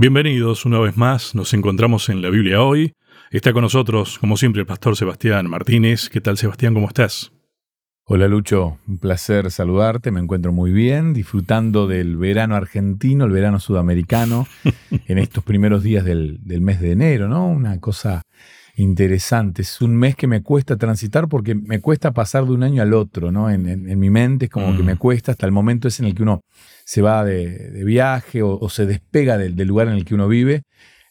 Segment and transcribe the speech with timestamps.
[0.00, 2.92] Bienvenidos una vez más, nos encontramos en la Biblia hoy.
[3.32, 6.08] Está con nosotros, como siempre, el pastor Sebastián Martínez.
[6.08, 6.72] ¿Qué tal, Sebastián?
[6.72, 7.32] ¿Cómo estás?
[8.04, 13.58] Hola Lucho, un placer saludarte, me encuentro muy bien, disfrutando del verano argentino, el verano
[13.58, 14.46] sudamericano,
[15.08, 17.48] en estos primeros días del, mes de enero, ¿no?
[17.48, 18.22] Una cosa
[18.76, 22.82] interesante, es un mes que me cuesta transitar porque me cuesta pasar de un año
[22.82, 23.50] al otro, ¿no?
[23.50, 24.98] En, mi mente es como que me mm.
[24.98, 26.42] cuesta hasta el momento es en el que uno
[26.88, 30.62] se va de, viaje o, se despega del, lugar en el que uno vive,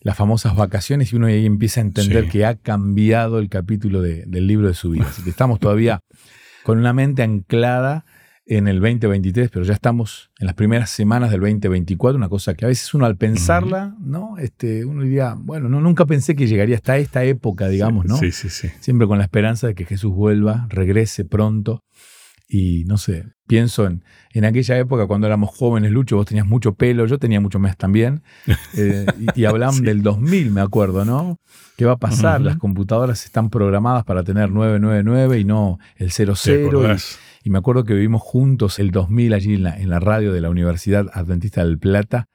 [0.02, 4.48] las famosas vacaciones, y uno ahí empieza a entender que ha cambiado el capítulo del
[4.48, 5.06] libro de su vida.
[5.08, 6.00] Así que estamos todavía
[6.64, 8.06] con una mente anclada
[8.48, 12.66] en el 2023, pero ya estamos en las primeras semanas del 2024, una cosa que
[12.66, 14.40] a veces uno al pensarla, ¿no?
[14.40, 18.18] Este, uno diría, bueno, no, nunca pensé que llegaría hasta esta época, digamos, ¿no?
[18.18, 18.70] Sí, sí, sí.
[18.80, 21.84] Siempre con la esperanza de que Jesús vuelva, regrese pronto
[22.48, 26.76] y no sé, pienso en, en aquella época cuando éramos jóvenes, Lucho, vos tenías mucho
[26.76, 28.22] pelo, yo tenía mucho más también.
[28.78, 31.40] Eh, y, hablaban del 2000, me acuerdo, ¿no?
[31.78, 32.42] ¿Qué va a pasar?
[32.42, 36.96] Las computadoras están programadas para tener 999 y no el 00.
[37.44, 40.42] Y, me acuerdo que vivimos juntos el 2000 allí en la, en la radio de
[40.42, 42.30] la Universidad Adventista del Plata.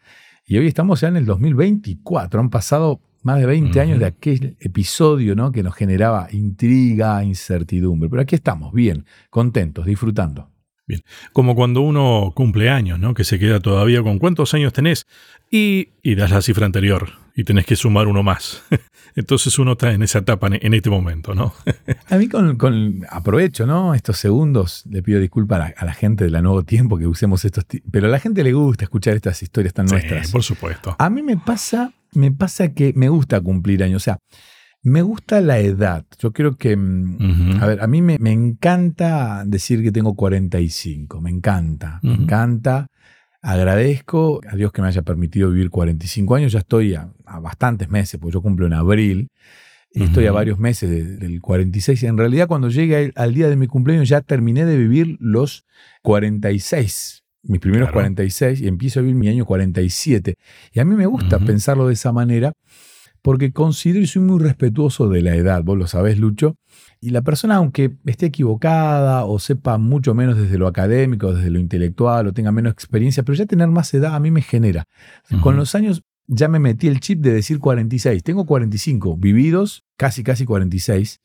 [0.44, 2.40] Y hoy estamos ya en el 2024.
[2.40, 5.52] Han pasado más de 20 años de aquel episodio ¿no?
[5.52, 8.08] que nos generaba intriga, incertidumbre.
[8.08, 10.48] Pero aquí estamos, bien, contentos, disfrutando.
[10.86, 11.00] Bien,
[11.32, 13.14] como cuando uno cumple años, ¿no?
[13.14, 15.06] Que se queda todavía con cuántos años tenés
[15.48, 18.62] y, y das la cifra anterior y tenés que sumar uno más.
[19.14, 21.54] Entonces uno está en esa etapa en este momento, ¿no?
[22.10, 23.94] a mí con, con, aprovecho, ¿no?
[23.94, 27.64] Estos segundos, le pido disculpas a la, gente de la Nuevo Tiempo que usemos estos,
[27.90, 30.30] pero a la gente le gusta escuchar estas historias tan sí, nuestras.
[30.30, 30.96] por supuesto.
[30.98, 34.02] A mí me pasa me pasa que me gusta cumplir años.
[34.02, 34.18] O sea,
[34.82, 36.04] me gusta la edad.
[36.18, 41.20] Yo creo que, mm, a ver, a mí me, encanta decir que tengo 45.
[41.20, 42.88] Me encanta, me encanta.
[43.42, 46.52] Agradezco a Dios que me haya permitido vivir 45 años.
[46.52, 49.28] Ya estoy a, bastantes meses, porque yo cumplo en abril.
[49.94, 52.02] Y estoy a varios meses del 46.
[52.02, 55.66] Y en realidad, cuando llegue al día de mi cumpleaños, ya terminé de vivir los
[56.02, 60.36] 46 mis primeros 46 y empiezo a vivir mi año 47.
[60.72, 62.52] Y a mí me gusta pensarlo de esa manera
[63.22, 66.56] porque considero y soy muy respetuoso de la edad, vos lo sabés, Lucho.
[67.00, 71.60] Y la persona, aunque esté equivocada o sepa mucho menos desde lo académico, desde lo
[71.60, 74.84] intelectual o tenga menos experiencia, pero ya tener más edad a mí me genera.
[75.40, 78.22] Con los años ya me metí el chip de decir 46.
[78.24, 81.20] Tengo 45 vividos, casi, casi 46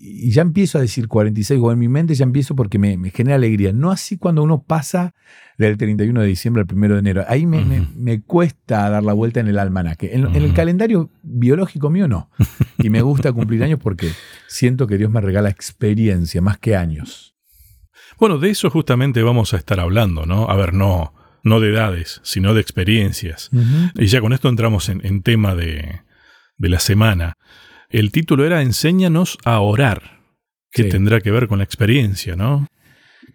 [0.00, 3.34] y ya empiezo a decir 46, o en mi mente ya empiezo porque me, genera
[3.34, 3.72] alegría.
[3.72, 5.14] No así cuando uno pasa
[5.58, 7.24] del 31 de diciembre al 1 de enero.
[7.26, 10.14] Ahí me, cuesta dar la vuelta en el almanaque.
[10.14, 12.30] En, en, el calendario biológico mío no.
[12.78, 14.12] Y me gusta cumplir años porque
[14.46, 17.34] siento que Dios me regala experiencia más que años.
[18.20, 20.48] Bueno, de eso justamente vamos a estar hablando, ¿no?
[20.48, 23.50] A ver, no, no de edades, sino de experiencias.
[23.96, 26.02] Y ya con esto entramos en, tema de,
[26.56, 27.34] de la semana.
[27.90, 30.20] El título era Enséñanos a orar,
[30.70, 32.66] que tendrá que ver con la experiencia, ¿no?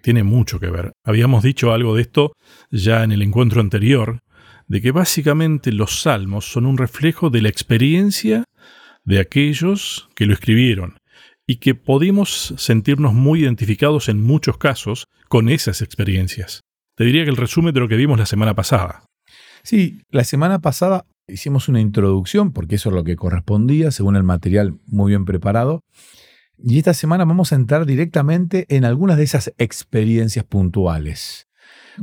[0.03, 0.91] Tiene mucho que ver.
[1.03, 2.33] Habíamos dicho algo de esto
[2.69, 4.19] ya en el encuentro anterior,
[4.67, 8.43] de que básicamente los salmos son un reflejo de la experiencia
[9.03, 10.97] de aquellos que lo escribieron
[11.47, 16.61] y que podemos sentirnos muy identificados en muchos casos con esas experiencias.
[16.95, 19.03] Te diría que el resumen de lo que vimos la semana pasada.
[19.63, 24.23] Sí, la semana pasada hicimos una introducción, porque eso es lo que correspondía, según el
[24.23, 25.83] material muy bien preparado.
[26.57, 31.47] Y esta semana vamos a entrar directamente en algunas de esas experiencias puntuales.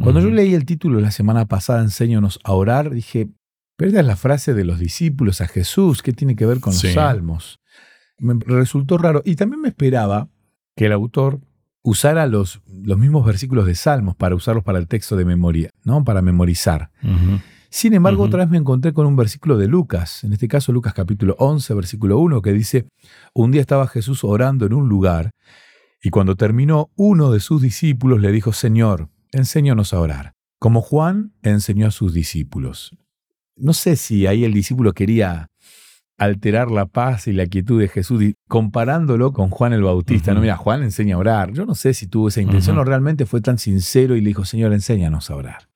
[0.01, 3.29] Cuando yo leí el título la semana pasada, Enséñanos a orar, dije,
[3.77, 6.73] pero esta es la frase de los discípulos a Jesús, ¿qué tiene que ver con
[6.73, 7.61] los salmos?
[8.19, 9.23] Me resultó raro.
[9.25, 10.29] Y también me esperaba
[10.77, 11.41] que el autor
[11.83, 16.05] usara los, los mismos versículos de salmos para usarlos para el texto de memoria, ¿no?
[16.05, 16.91] Para memorizar.
[17.73, 20.93] Sin embargo, otra vez me encontré con un versículo de Lucas, en este caso Lucas
[20.93, 22.89] capítulo 11, versículo 1, que dice,
[23.33, 25.31] un día estaba Jesús orando en un lugar,
[26.03, 31.33] y cuando terminó, uno de sus discípulos le dijo, Señor, enséñanos a orar, como Juan
[31.43, 32.97] enseñó a sus discípulos.
[33.57, 35.47] No sé si ahí el discípulo quería
[36.19, 40.35] alterar la paz y la quietud de Jesús, comparándolo con Juan el Bautista.
[40.35, 41.53] No, mira, Juan enseña a orar.
[41.53, 44.45] Yo no sé si tuvo esa intención o realmente fue tan sincero y le dijo,
[44.45, 45.70] Señor, enséñanos a orar.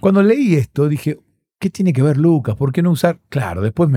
[0.00, 1.18] Cuando leí esto dije,
[1.58, 2.56] ¿qué tiene que ver Lucas?
[2.56, 3.20] ¿Por qué no usar?
[3.28, 3.90] Claro, después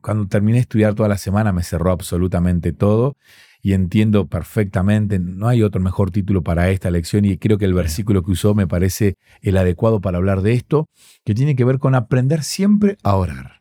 [0.00, 3.16] cuando terminé de estudiar toda la semana me cerró absolutamente todo
[3.62, 7.74] y entiendo perfectamente, no hay otro mejor título para esta lección y creo que el
[7.74, 10.86] versículo que usó me parece el adecuado para hablar de esto,
[11.24, 13.60] que tiene que ver con aprender siempre a orar.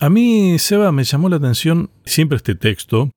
[0.00, 3.10] A mí, Seba, me llamó la atención siempre este texto,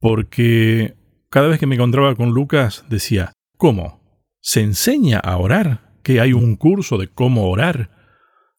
[0.00, 0.94] porque
[1.30, 4.03] cada vez que me encontraba con Lucas decía, ¿cómo?
[4.44, 5.94] ¿Se enseña a orar?
[6.02, 7.90] ¿Que hay un curso de cómo orar?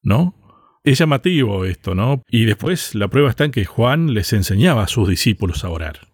[0.05, 0.35] ¿no?
[0.83, 2.21] Es llamativo esto, ¿no?
[2.29, 6.07] Y después la prueba está en que Juan les enseñaba a sus discípulos a orar.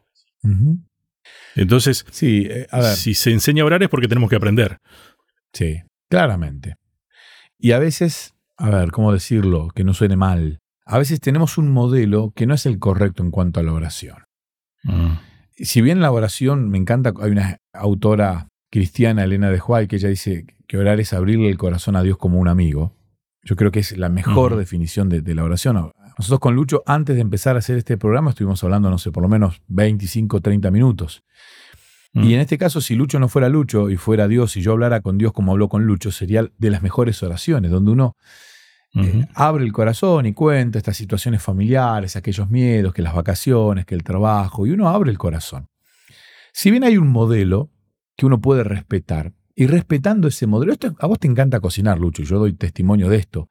[1.55, 2.95] Entonces, sí, eh, a ver.
[2.95, 4.77] si se enseña a orar es porque tenemos que aprender.
[5.53, 6.75] Sí, claramente.
[7.59, 9.67] Y a veces, a ver, ¿cómo decirlo?
[9.75, 10.59] Que no suene mal.
[10.85, 14.23] A veces tenemos un modelo que no es el correcto en cuanto a la oración.
[14.83, 15.17] Mm.
[15.57, 20.09] Si bien la oración, me encanta, hay una autora cristiana, Elena de Huay, que ella
[20.09, 22.95] dice que orar es abrirle el corazón a Dios como un amigo.
[23.43, 25.91] Yo creo que es la mejor definición de, de la oración.
[26.17, 29.23] Nosotros con Lucho, antes de empezar a hacer este programa, estuvimos hablando, no sé, por
[29.23, 31.23] lo menos 25, 30 minutos.
[32.13, 32.23] Mm.
[32.23, 35.01] Y en este caso, si Lucho no fuera Lucho y fuera Dios y yo hablara
[35.01, 38.15] con Dios como habló con Lucho, sería de las mejores oraciones, donde uno
[38.95, 43.95] eh, abre el corazón y cuenta estas situaciones familiares, aquellos miedos, que las vacaciones, que
[43.95, 45.67] el trabajo, y uno abre el corazón.
[46.51, 47.69] Si bien hay un modelo
[48.15, 52.23] que uno puede respetar, y respetando ese modelo, esto, a vos te encanta cocinar, Lucho,
[52.23, 53.49] yo doy testimonio de esto,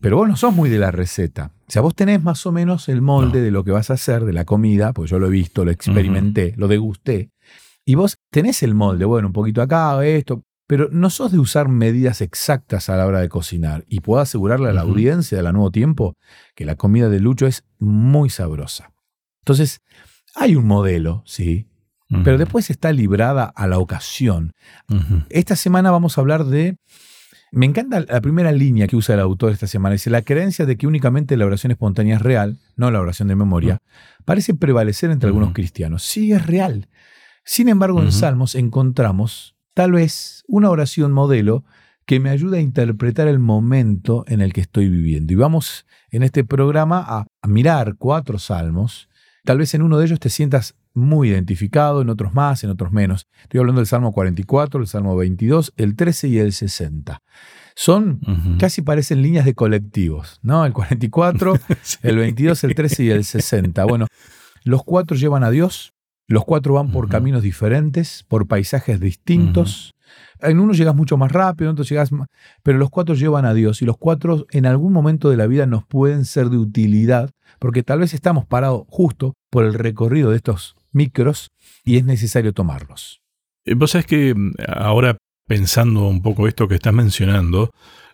[0.00, 1.52] pero vos no sos muy de la receta.
[1.66, 3.44] O sea, vos tenés más o menos el molde No.
[3.44, 5.70] de lo que vas a hacer, de la comida, pues yo lo he visto, lo
[5.70, 7.30] experimenté, lo degusté,
[7.84, 11.68] y vos tenés el molde, bueno, un poquito acá, esto, pero no sos de usar
[11.68, 13.84] medidas exactas a la hora de cocinar.
[13.88, 16.14] Y puedo asegurarle a la audiencia de la Nuevo Tiempo
[16.54, 18.92] que la comida de Lucho es muy sabrosa.
[19.40, 19.80] Entonces,
[20.34, 21.67] hay un modelo, sí,
[22.24, 24.54] Pero después está librada a la ocasión.
[25.28, 26.78] Esta semana vamos a hablar de...
[27.50, 29.94] Me encanta la primera línea que usa el autor esta semana.
[29.94, 33.36] Dice, la creencia de que únicamente la oración espontánea es real, no la oración de
[33.36, 33.78] memoria,
[34.24, 36.02] parece prevalecer entre algunos cristianos.
[36.02, 36.88] Sí, es real.
[37.44, 38.12] Sin embargo, en.
[38.12, 41.64] Salmos encontramos tal vez una oración modelo
[42.04, 45.32] que me ayuda a interpretar el momento en el que estoy viviendo.
[45.32, 49.08] Y vamos en este programa a, a mirar cuatro salmos.
[49.44, 52.92] Tal vez en uno de ellos te sientas muy identificado, en otros más, en otros
[52.92, 53.26] menos.
[53.42, 57.22] Estoy hablando del Salmo 44, el Salmo 22, el 13 y el 60.
[57.74, 58.20] Son,
[58.58, 60.66] casi parecen líneas de colectivos, ¿no?
[60.66, 61.98] El 44, Sí.
[62.02, 63.84] el 22, el 13 y el 60.
[63.84, 64.06] Bueno,
[64.64, 65.94] los cuatro llevan a Dios,
[66.26, 69.94] los cuatro van por caminos diferentes, por paisajes distintos.
[70.40, 72.28] En uno llegas mucho más rápido, en otro llegas más,
[72.62, 75.66] pero los cuatro llevan a Dios y los cuatro en algún momento de la vida
[75.66, 80.36] nos pueden ser de utilidad, porque tal vez estamos parados justo por el recorrido de
[80.36, 81.48] estos micros
[81.84, 83.20] y es necesario tomarlos.
[83.64, 85.16] Eh, Vos sabés que mm, ahora
[85.46, 87.70] pensando un poco esto que estás mencionando,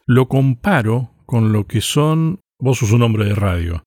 [0.07, 3.83] lo comparo con lo que son, vos sos un hombre de radio.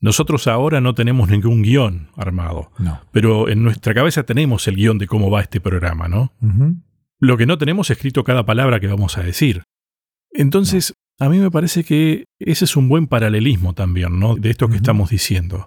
[0.00, 3.00] Nosotros ahora no tenemos ningún guion armado, No.
[3.12, 6.32] pero en nuestra cabeza tenemos el guion de cómo va este programa, ¿no?
[7.20, 9.62] Lo que no tenemos escrito cada palabra que vamos a decir.
[10.32, 14.36] Entonces, a mí me parece que ese es un buen paralelismo también, ¿no?
[14.36, 15.66] De esto que estamos diciendo.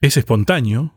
[0.00, 0.94] Es espontáneo,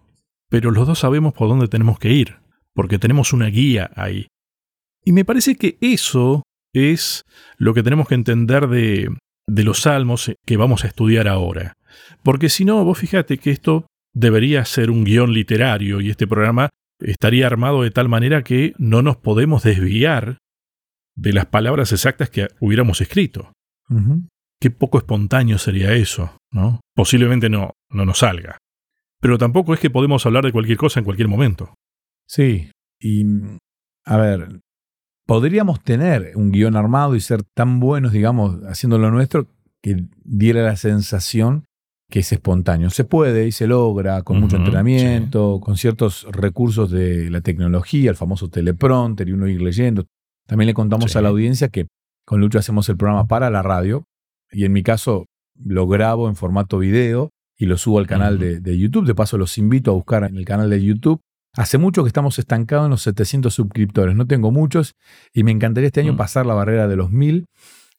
[0.54, 2.36] pero los dos sabemos por dónde tenemos que ir,
[2.76, 4.28] porque tenemos una guía ahí.
[5.04, 6.44] Y me parece que eso
[6.76, 7.24] es
[7.58, 9.10] lo que tenemos que entender de,
[9.48, 11.74] de los salmos que vamos a estudiar ahora.
[12.22, 16.70] Porque si no, vos fíjate que esto debería ser un guion literario y este programa
[17.00, 20.38] estaría armado de tal manera que no nos podemos desviar
[21.16, 23.54] de las palabras exactas que hubiéramos escrito.
[24.62, 26.80] Qué poco espontáneo sería eso, ¿no?
[26.94, 28.60] Posiblemente no, no nos salga.
[29.24, 31.74] Pero tampoco es que podemos hablar de cualquier cosa en cualquier momento.
[32.28, 33.24] Sí, y
[34.06, 34.60] a ver,
[35.26, 39.48] podríamos tener un guion armado y ser tan buenos, digamos, haciendo lo nuestro,
[39.82, 41.64] que diera la sensación
[42.12, 42.90] que es espontáneo.
[42.90, 48.16] Se puede y se logra con mucho entrenamiento, con ciertos recursos de la tecnología, el
[48.18, 50.06] famoso teleprompter y uno ir leyendo.
[50.46, 51.18] También le contamos Sí.
[51.18, 51.88] a la audiencia que
[52.26, 54.04] con Lucho hacemos el programa para la radio
[54.52, 55.26] y en mi caso
[55.58, 57.30] lo grabo en formato video
[57.64, 59.06] y lo subo al canal de, de YouTube.
[59.06, 61.22] De paso los invito a buscar en el canal de YouTube.
[61.56, 64.18] Hace mucho que estamos estancados en los 700 suscriptores.
[64.18, 64.96] No tengo muchos
[65.34, 66.18] y me encantaría este año Mm.
[66.18, 67.46] pasar la barrera de los 1000.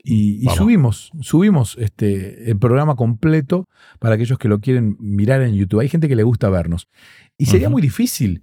[0.06, 3.64] Y, subimos, subimos este, el programa completo
[4.00, 5.80] para aquellos que lo quieren mirar en YouTube.
[5.80, 6.88] Hay gente que le gusta vernos.
[7.38, 8.42] Y sería muy difícil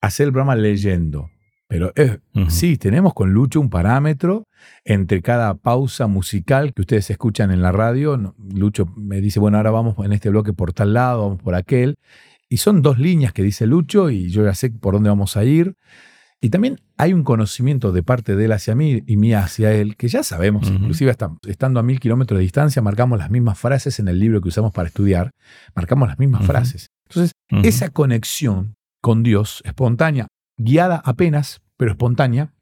[0.00, 1.28] hacer el programa leyendo.
[1.70, 4.48] Pero eh, sí, tenemos con Lucho un parámetro
[4.84, 8.34] entre cada pausa musical que ustedes escuchan en la radio.
[8.52, 11.94] Lucho me dice, bueno, ahora vamos en este bloque por tal lado, vamos por aquel.
[12.48, 15.44] Y son dos líneas que dice Lucho y yo ya sé por dónde vamos a
[15.44, 15.76] ir.
[16.40, 19.96] Y también hay un conocimiento de parte de él hacia mí y mía hacia él,
[19.96, 24.00] que ya sabemos, inclusive hasta estando a mil kilómetros de distancia, marcamos las mismas frases
[24.00, 25.30] en el libro que usamos para estudiar,
[25.76, 26.88] marcamos las mismas frases.
[27.08, 30.26] Entonces, esa conexión con Dios, espontánea,
[30.60, 32.52] guiada apenas, pero espontánea,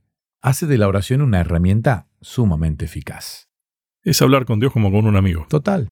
[0.40, 3.48] hace de la oración una herramienta sumamente eficaz.
[4.04, 5.46] Es hablar con Dios como con un amigo.
[5.48, 5.88] Total.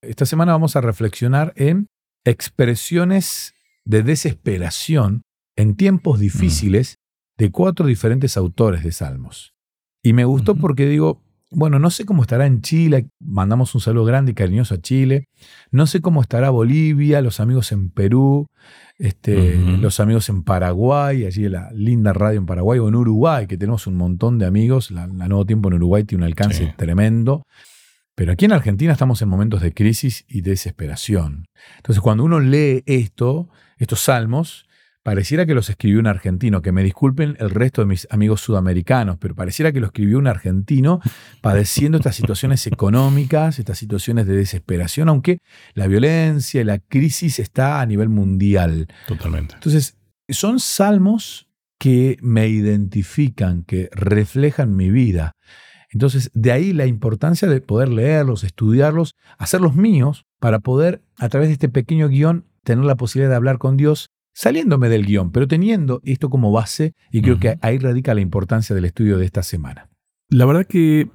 [0.00, 1.88] Esta semana vamos a reflexionar en
[2.24, 5.22] expresiones de desesperación
[5.56, 6.96] en tiempos difíciles
[7.36, 9.54] de cuatro diferentes autores de Salmos.
[10.02, 11.23] Y me gustó porque digo,
[11.54, 15.28] bueno, no sé cómo estará en Chile, mandamos un saludo grande y cariñoso a Chile,
[15.70, 18.48] no sé cómo estará Bolivia, los amigos en Perú,
[18.98, 23.56] este, los amigos en Paraguay, allí la linda radio en Paraguay, o en Uruguay, que
[23.56, 27.46] tenemos un montón de amigos, la, Nuevo Tiempo en Uruguay tiene un alcance tremendo.
[28.16, 31.46] Pero aquí en Argentina estamos en momentos de crisis y desesperación.
[31.78, 34.68] Entonces, cuando uno lee esto, estos salmos,
[35.04, 39.18] pareciera que los escribió un argentino, que me disculpen el resto de mis amigos sudamericanos,
[39.20, 41.00] pero pareciera que lo escribió un argentino
[41.42, 45.38] padeciendo estas situaciones económicas, estas situaciones de desesperación, aunque
[45.74, 48.88] la violencia y la crisis está a nivel mundial.
[49.06, 49.54] Totalmente.
[49.54, 49.98] Entonces,
[50.30, 55.32] son salmos que me identifican, que reflejan mi vida.
[55.90, 61.50] Entonces, de ahí la importancia de poder leerlos, estudiarlos, hacerlos míos, para poder, a través
[61.50, 65.48] de este pequeño guion, tener la posibilidad de hablar con Dios saliéndome del guion, pero
[65.48, 69.42] teniendo esto como base, y creo que ahí radica la importancia del estudio de esta
[69.42, 69.88] semana.
[70.28, 71.08] La verdad que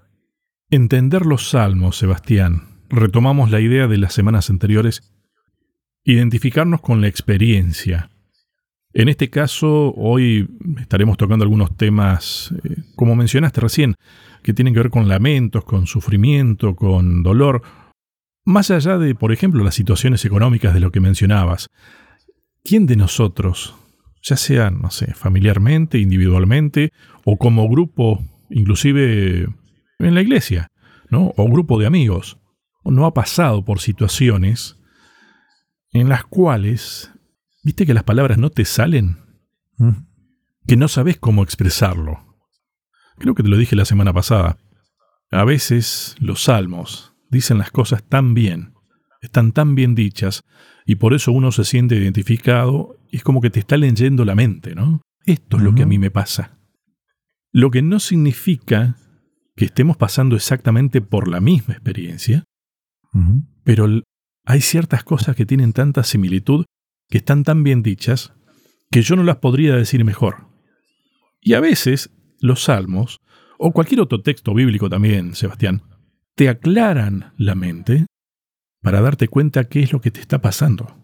[0.70, 5.14] entender los salmos, Sebastián, retomamos la idea de las semanas anteriores,
[6.04, 8.10] identificarnos con la experiencia.
[8.94, 10.50] En este caso, hoy
[10.80, 13.96] estaremos tocando algunos temas, eh, como mencionaste recién,
[14.42, 17.62] que tienen que ver con lamentos, con sufrimiento, con dolor,
[18.46, 21.68] más allá de, por ejemplo, las situaciones económicas de lo que mencionabas.
[22.64, 23.76] ¿Quién de nosotros,
[24.22, 26.92] ya sea, no sé, familiarmente, individualmente,
[27.26, 29.48] o como grupo, inclusive
[30.00, 30.72] en la iglesia,
[31.10, 31.34] ¿no?
[31.38, 32.40] O grupo de amigos,
[32.84, 34.78] no ha pasado por situaciones
[35.92, 37.12] en las cuales,
[37.64, 39.18] viste que las palabras no te salen,
[39.78, 39.92] mm.
[40.68, 42.38] que no sabes cómo expresarlo.
[43.18, 44.58] Creo que te lo dije la semana pasada.
[45.32, 48.74] A veces los salmos dicen las cosas tan bien,
[49.22, 50.44] están tan bien dichas,
[50.90, 54.34] y por eso uno se siente identificado y es como que te está leyendo la
[54.34, 55.04] mente, ¿no?
[55.24, 56.58] Esto es lo que a mí me pasa.
[57.52, 58.98] Lo que no significa
[59.56, 62.44] que estemos pasando exactamente por la misma experiencia,
[63.64, 64.02] pero
[64.46, 66.66] hay ciertas cosas que tienen tanta similitud,
[67.08, 68.34] que están tan bien dichas,
[68.90, 70.48] que yo no las podría decir mejor.
[71.40, 73.20] Y a veces los salmos,
[73.60, 75.84] o cualquier otro texto bíblico también, Sebastián,
[76.34, 78.08] te aclaran la mente
[78.82, 80.96] para darte cuenta qué es lo que te está pasando.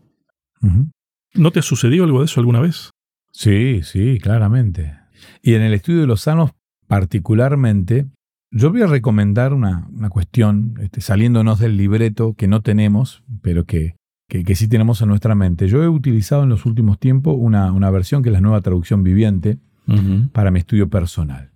[1.34, 2.92] ¿No te ha sucedido algo de eso alguna vez?
[3.32, 4.98] Sí, sí, claramente.
[5.42, 6.52] Y en el estudio de los salmos
[6.88, 8.08] particularmente,
[8.52, 13.96] yo voy a recomendar una, cuestión, este, saliéndonos del libreto que no tenemos, pero que,
[14.30, 15.68] que, sí tenemos en nuestra mente.
[15.68, 19.04] Yo he utilizado en los últimos tiempos una, una versión que es la nueva traducción
[19.04, 19.60] viviente
[20.32, 21.52] para mi estudio personal.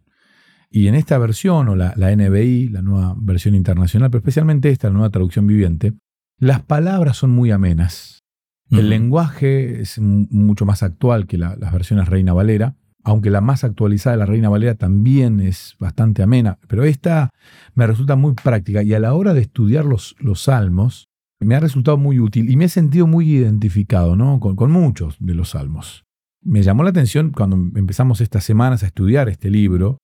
[0.70, 4.90] Y en esta versión, o la, la, NBI, la nueva versión internacional, pero especialmente esta,
[4.90, 5.94] la nueva traducción viviente,
[6.40, 8.24] las palabras son muy amenas.
[8.72, 14.16] El lenguaje es mucho más actual que las versiones Reina Valera, aunque la más actualizada
[14.16, 17.32] de la Reina Valera también es bastante amena, pero esta
[17.74, 21.60] me resulta muy práctica y a la hora de estudiar los, los salmos me ha
[21.60, 24.40] resultado muy útil y me he sentido muy identificado ¿no?
[24.40, 26.06] con, con muchos de los salmos.
[26.42, 29.98] Me llamó la atención cuando empezamos estas semanas a estudiar este libro,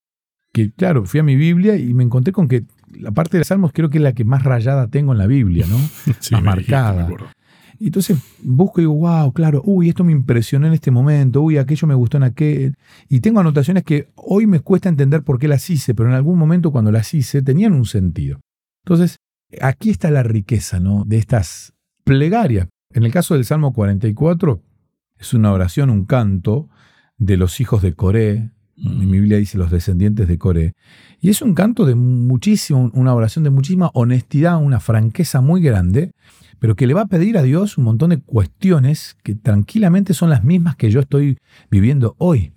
[0.54, 2.65] que claro, fui a mi Biblia y me encontré con que
[3.00, 5.28] la parte de los salmos creo que es la que más rayada tengo en la
[5.28, 5.78] Biblia, ¿no?
[6.32, 7.08] más marcada.
[7.80, 11.58] y entonces busco y digo, wow, claro, uy, esto me impresionó en este momento, uy,
[11.58, 12.75] aquello me gustó en aquel.
[13.10, 16.38] Y tengo anotaciones que hoy me cuesta entender por qué las hice, pero en algún
[16.38, 18.40] momento cuando las hice tenían un sentido.
[18.86, 19.18] Entonces,
[19.62, 21.04] aquí está la riqueza, ¿no?
[21.06, 21.74] De estas
[22.04, 22.68] plegarias.
[22.94, 24.62] En el caso del Salmo 44,
[25.18, 26.70] es una oración, un canto
[27.18, 30.74] de los hijos de Coré, en mi Biblia dice los descendientes de Coré.
[31.22, 36.12] Y es un canto de muchísimo, una oración de muchísima honestidad, una franqueza muy grande,
[36.60, 40.29] pero que le va a pedir a Dios un montón de cuestiones que tranquilamente son
[40.29, 41.38] las mismas que yo estoy
[41.70, 42.51] viviendo hoy,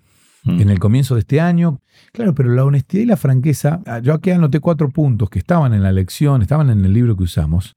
[0.45, 1.81] en el comienzo de este año.
[2.13, 5.75] Claro, pero la honestidad y la franqueza, ah, yo aquí anoté cuatro puntos que estaban
[5.75, 7.77] en la lección, estaban en el libro que usamos.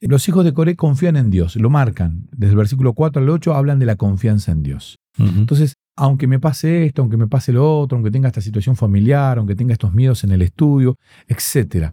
[0.00, 2.28] Los hijos de Coré confían en Dios, lo marcan.
[2.30, 4.98] Desde el versículo 4 al 8 hablan de la confianza en Dios.
[5.16, 9.38] Entonces, aunque me pase esto, aunque me pase lo otro, aunque tenga esta situación familiar,
[9.38, 10.96] aunque tenga estos miedos en el estudio,
[11.28, 11.92] etc.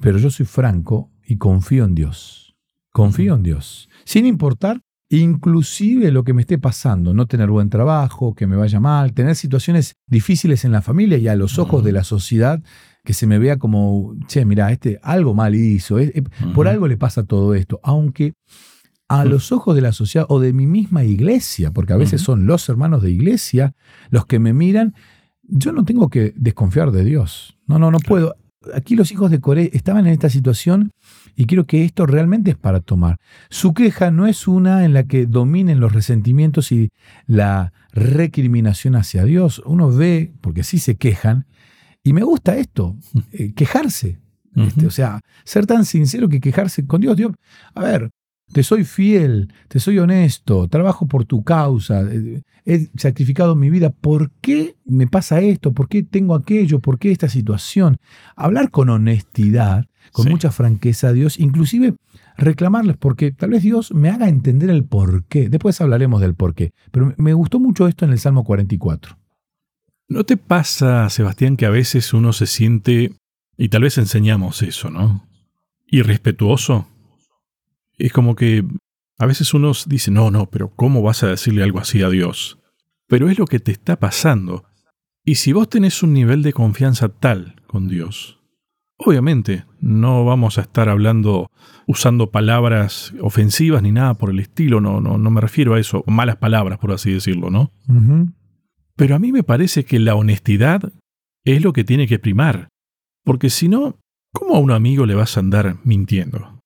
[0.00, 2.54] Pero yo soy franco y confío en Dios.
[2.92, 3.88] Confío en Dios.
[4.04, 8.80] Sin importar inclusive lo que me esté pasando, no tener buen trabajo, que me vaya
[8.80, 12.62] mal, tener situaciones difíciles en la familia y a los ojos de la sociedad
[13.04, 15.98] que se me vea como, che, mira, este algo mal hizo,
[16.54, 18.32] por algo le pasa todo esto, aunque
[19.20, 22.46] a los ojos de la sociedad o de mi misma iglesia, porque a veces son
[22.46, 23.74] los hermanos de iglesia
[24.10, 24.94] los que me miran,
[25.42, 27.58] yo no tengo que desconfiar de Dios.
[27.66, 28.36] No, no, no puedo.
[28.74, 30.92] Aquí los hijos de Coré estaban en esta situación
[31.34, 33.16] y quiero que esto realmente es para tomar.
[33.50, 36.90] Su queja no es una en la que dominen los resentimientos y
[37.26, 39.62] la recriminación hacia Dios.
[39.66, 41.46] Uno ve, porque sí se quejan,
[42.04, 42.96] Y me gusta esto,
[43.32, 44.18] eh, quejarse.
[44.54, 47.16] Este, o sea, ser tan sincero que quejarse con Dios.
[47.16, 47.32] Dios,
[47.74, 48.10] a ver,
[48.52, 53.90] te soy fiel, te soy honesto, trabajo por tu causa, eh, he sacrificado mi vida.
[53.90, 55.72] ¿Por qué me pasa esto?
[55.72, 56.80] ¿Por qué tengo aquello?
[56.80, 57.96] ¿Por qué esta situación?
[58.36, 61.94] Hablar con honestidad, con mucha franqueza a Dios, inclusive
[62.36, 65.48] reclamarles, porque tal vez Dios me haga entender el por qué.
[65.48, 66.72] Después hablaremos del por qué.
[66.90, 69.18] Pero me gustó mucho esto en el Salmo 44.
[70.08, 73.12] ¿No te pasa, Sebastián, que a veces uno se siente,
[73.56, 75.26] y tal vez enseñamos eso, ¿no?
[75.86, 76.86] Irrespetuoso
[78.06, 78.64] es como que
[79.18, 82.58] a veces uno dice, no, no, pero ¿cómo vas a decirle algo así a Dios?
[83.06, 84.64] Pero es lo que te está pasando.
[85.24, 88.40] Y si vos tenés un nivel de confianza tal con Dios,
[88.96, 91.46] obviamente no vamos a estar hablando
[91.86, 96.02] usando palabras ofensivas ni nada por el estilo, no, no, no me refiero a eso,
[96.08, 97.70] malas palabras, por así decirlo, ¿no?
[98.96, 100.92] Pero a mí me parece que la honestidad
[101.44, 102.68] es lo que tiene que primar,
[103.24, 104.00] porque si no,
[104.32, 106.60] ¿cómo a un amigo le vas a andar mintiendo?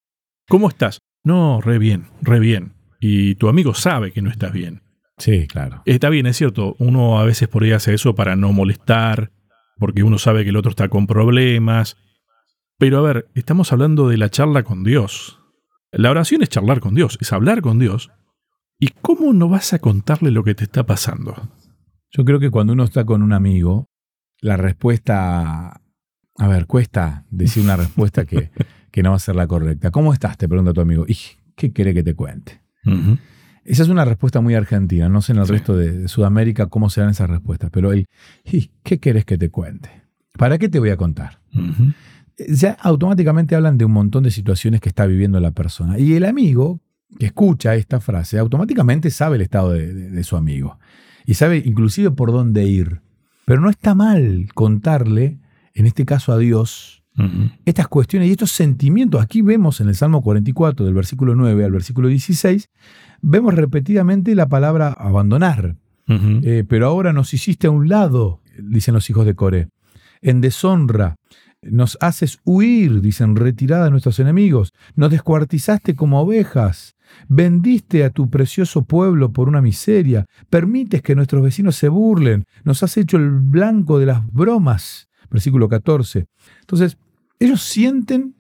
[0.48, 0.98] ¿Cómo estás?
[1.26, 2.75] No, re bien, re bien.
[3.00, 4.83] Y tu amigo sabe que no estás bien.
[5.18, 5.83] Sí, claro.
[5.85, 6.76] Está bien, es cierto.
[6.78, 9.33] Uno a veces por ahí hace eso para no molestar,
[9.76, 11.97] porque uno sabe que el otro está con problemas.
[12.78, 15.40] Pero a ver, estamos hablando de la charla con Dios.
[15.90, 18.12] La oración es charlar con Dios, es hablar con Dios.
[18.78, 21.35] ¿Y cómo no vas a contarle lo que te está pasando?
[22.12, 23.90] Yo creo que cuando uno está con un amigo,
[24.40, 25.80] la respuesta...
[26.38, 28.52] A ver, cuesta decir una respuesta que,
[28.96, 29.90] que no va a ser la correcta.
[29.90, 30.38] ¿Cómo estás?
[30.38, 31.04] Te pregunta tu amigo.
[31.06, 31.18] ¿Y
[31.54, 32.62] qué quiere que te cuente?
[33.62, 35.10] Esa es una respuesta muy argentina.
[35.10, 38.06] No sé en el resto de, Sudamérica cómo se dan esas respuestas, pero el
[38.50, 39.90] ¿y qué quieres que te cuente?
[40.38, 41.40] ¿Para qué te voy a contar?
[42.48, 45.98] Ya automáticamente hablan de un montón de situaciones que está viviendo la persona.
[45.98, 46.80] Y el amigo
[47.18, 50.78] que escucha esta frase automáticamente sabe el estado de su amigo.
[51.26, 53.02] Y sabe inclusive por dónde ir.
[53.44, 55.38] Pero no está mal contarle,
[55.74, 57.02] en este caso a Dios,
[57.64, 61.72] estas cuestiones y estos sentimientos, aquí vemos en el Salmo 44, del versículo 9 al
[61.72, 62.68] versículo 16,
[63.22, 65.76] vemos repetidamente la palabra abandonar.
[66.08, 69.68] Eh, pero ahora nos hiciste a un lado, dicen los hijos de Coré,
[70.22, 71.16] en deshonra.
[71.62, 74.72] Nos haces huir, dicen, retirada de nuestros enemigos.
[74.94, 76.94] Nos descuartizaste como ovejas.
[77.28, 80.26] Vendiste a tu precioso pueblo por una miseria.
[80.48, 82.44] Permites que nuestros vecinos se burlen.
[82.62, 85.08] Nos has hecho el blanco de las bromas.
[85.30, 86.26] Versículo 14.
[86.60, 86.98] Entonces,
[87.38, 88.36] ellos sienten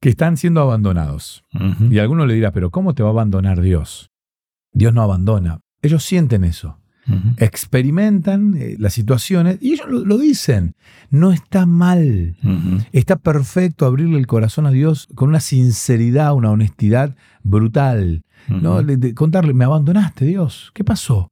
[0.00, 1.44] que están siendo abandonados.
[1.90, 4.10] Y alguno le dirá, pero ¿cómo te va a abandonar Dios?
[4.72, 5.60] Dios no abandona.
[5.80, 6.78] Ellos sienten eso.
[7.36, 10.74] Experimentan eh, las situaciones y ellos lo, dicen.
[11.10, 12.36] No está mal.
[12.92, 18.22] Está perfecto abrirle el corazón a Dios con una sinceridad, una honestidad brutal.
[18.48, 18.80] ¿no?
[19.14, 20.70] contarle, me abandonaste Dios.
[20.74, 21.31] ¿Qué pasó?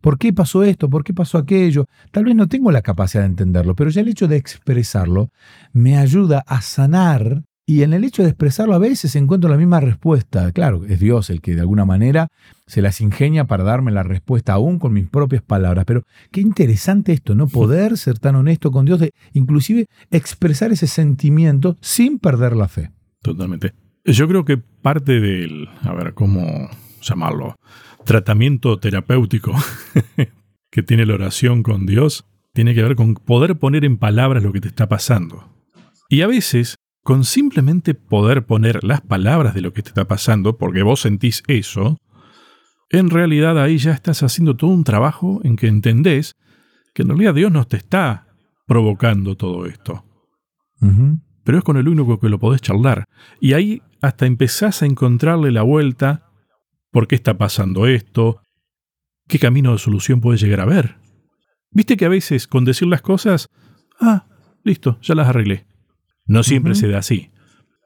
[0.00, 0.88] ¿Por qué pasó esto?
[0.88, 1.86] ¿Por qué pasó aquello?
[2.10, 5.30] Tal vez no tengo la capacidad de entenderlo, pero ya el hecho de expresarlo
[5.72, 9.80] me ayuda a sanar y en el hecho de expresarlo a veces encuentro la misma
[9.80, 10.52] respuesta.
[10.52, 12.28] Claro, es Dios el que de alguna manera
[12.68, 15.84] se las ingenia para darme la respuesta aún con mis propias palabras.
[15.84, 17.48] Pero qué interesante esto, ¿no?
[17.48, 22.92] Poder ser tan honesto con Dios, de inclusive expresar ese sentimiento sin perder la fe.
[23.20, 23.72] Totalmente.
[24.04, 26.70] Yo creo que parte del, a ver, ¿cómo
[27.02, 27.56] llamarlo?
[28.06, 29.52] Tratamiento terapéutico
[30.70, 34.50] que tiene la oración con Dios tiene que ver con poder poner en palabras lo
[34.50, 35.52] que te está pasando.
[36.08, 40.56] Y a veces, con simplemente poder poner las palabras de lo que te está pasando,
[40.56, 41.98] porque vos sentís eso,
[42.88, 46.32] en realidad ahí ya estás haciendo todo un trabajo en que entendés
[46.94, 48.28] que en realidad Dios no te está
[48.66, 50.04] provocando todo esto.
[51.44, 53.04] Pero es con el único que lo podés charlar.
[53.38, 56.25] Y ahí hasta empezás a encontrarle la vuelta
[56.96, 58.40] ¿Por qué está pasando esto?
[59.28, 60.96] ¿Qué camino de solución puede llegar a ver?
[61.70, 63.50] Viste que a veces con decir las cosas,
[64.00, 64.26] ah,
[64.64, 65.66] listo, ya las arreglé.
[66.24, 67.32] No siempre se da así.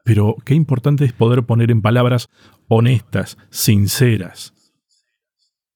[0.05, 2.29] Pero qué importante es poder poner en palabras
[2.69, 4.55] honestas, sinceras.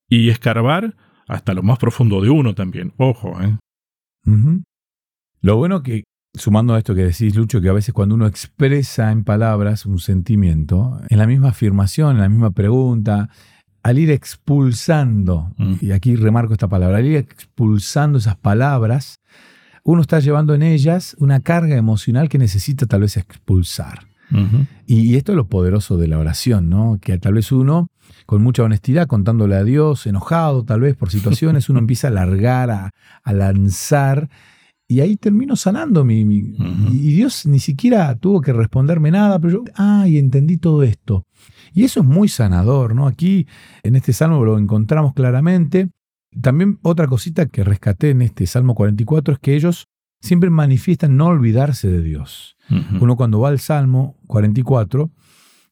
[0.09, 0.94] Y escarbar
[1.27, 2.92] hasta lo más profundo de uno también.
[2.99, 3.59] Ojo, ¿eh?
[5.40, 9.12] Lo bueno que, sumando a esto que decís, Lucho, que a veces cuando uno expresa
[9.12, 13.31] en palabras un sentimiento, en la misma afirmación, en la misma pregunta,
[13.83, 15.75] al ir expulsando, mm.
[15.81, 19.20] y aquí remarco esta palabra, al ir expulsando esas palabras,
[19.85, 24.07] uno está llevando en ellas una carga emocional que necesita tal vez expulsar.
[24.87, 26.99] y, esto es lo poderoso de la oración, ¿no?
[27.01, 27.88] Que tal vez uno,
[28.27, 32.70] con mucha honestidad, contándole a Dios, enojado tal vez por situaciones, uno empieza a largar,
[32.70, 32.90] a,
[33.23, 34.31] a lanzar
[34.94, 39.64] y ahí termino sanando mi, Y Dios ni siquiera tuvo que responderme nada, pero yo,
[39.74, 41.26] ay, entendí todo esto.
[41.72, 43.09] Y eso es muy sanador, ¿no?
[43.09, 43.48] Aquí
[43.83, 45.90] en este salmo lo encontramos claramente.
[46.40, 49.88] También otra cosita que rescaté en este Salmo 44 es que ellos
[50.20, 52.57] siempre manifiestan no olvidarse de Dios.
[53.00, 55.11] Uno cuando va al Salmo 44,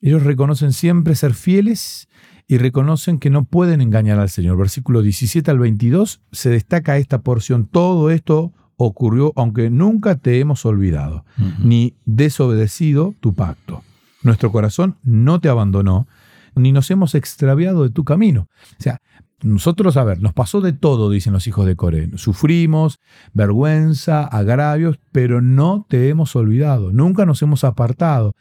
[0.00, 2.08] ellos reconocen siempre ser fieles
[2.48, 4.58] y reconocen que no pueden engañar al Señor.
[4.58, 7.66] Versículo 17 al 22 se destaca esta porción.
[7.66, 8.52] Todo esto
[8.83, 11.25] ocurrió aunque nunca te hemos olvidado,
[11.62, 13.83] ni desobedecido tu pacto.
[14.23, 16.07] Nuestro corazón no te abandonó,
[16.55, 18.49] ni nos hemos extraviado de tu camino.
[18.79, 19.01] O sea,
[19.42, 22.11] nosotros, a ver, nos pasó de todo, dicen los hijos de Coré.
[22.16, 23.01] Sufrimos,
[23.33, 28.35] vergüenza, agravios, pero no te hemos olvidado, nunca nos hemos apartado.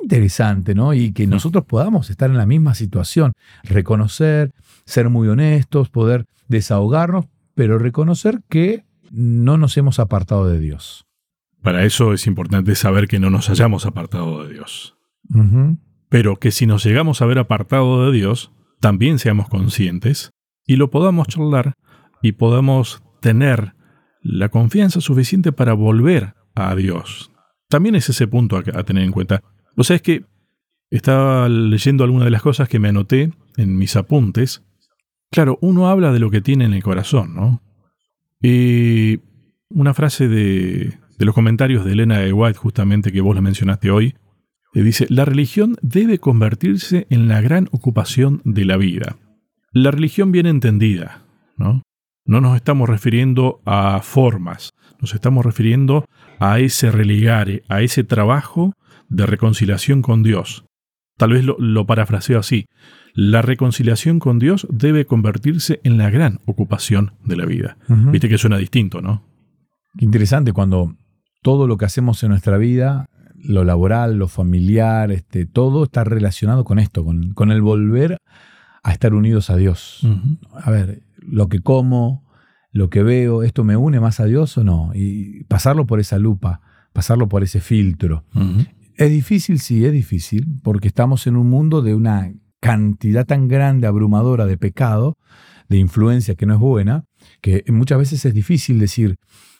[0.00, 0.94] Interesante, ¿no?
[0.94, 3.32] Y que nosotros podamos estar en la misma situación,
[3.64, 4.52] reconocer,
[4.86, 11.06] ser muy honestos, poder desahogarnos, pero reconocer que no nos hemos apartado de Dios.
[11.62, 14.96] Para eso es importante saber que no nos hayamos apartado de Dios.
[16.08, 20.30] Pero que si nos llegamos a haber apartado de Dios, también seamos conscientes
[20.64, 21.74] y lo podamos charlar
[22.22, 23.74] y podamos tener
[24.22, 27.32] la confianza suficiente para volver a Dios.
[27.68, 29.42] También es ese punto a, a tener en cuenta.
[29.76, 30.24] O sea, es que
[30.90, 34.64] estaba leyendo algunas de las cosas que me anoté en mis apuntes.
[35.30, 37.62] Claro, uno habla de lo que tiene en el corazón, ¿no?
[38.42, 39.20] Y
[39.70, 43.90] una frase de, de los comentarios de Elena de White, justamente que vos la mencionaste
[43.90, 44.14] hoy,
[44.74, 49.16] eh, dice, la religión debe convertirse en la gran ocupación de la vida.
[49.72, 51.22] La religión bien entendida,
[51.56, 51.82] ¿no?
[52.26, 56.04] No nos estamos refiriendo a formas, nos estamos refiriendo
[56.38, 58.74] a ese religare, a ese trabajo
[59.08, 60.64] de reconciliación con Dios.
[61.16, 62.66] Tal vez lo, lo parafraseo así.
[63.14, 67.78] La reconciliación con Dios debe convertirse en la gran ocupación de la vida.
[67.88, 69.22] Viste que suena distinto, ¿no?
[69.96, 70.94] Qué interesante cuando
[71.42, 76.64] todo lo que hacemos en nuestra vida, lo laboral, lo familiar, este, todo está relacionado
[76.64, 78.18] con esto, con, con el volver
[78.82, 80.06] a estar unidos a Dios.
[80.52, 82.28] A ver, lo que como,
[82.70, 84.92] lo que veo, ¿esto me une más a Dios o no?
[84.94, 86.60] Y pasarlo por esa lupa,
[86.92, 88.24] pasarlo por ese filtro.
[88.96, 93.86] Es difícil, sí, es difícil, porque estamos en un mundo de una cantidad tan grande,
[93.86, 95.18] abrumadora de pecado,
[95.68, 97.04] de influencia que no es buena,
[97.42, 99.16] que muchas veces es difícil decir,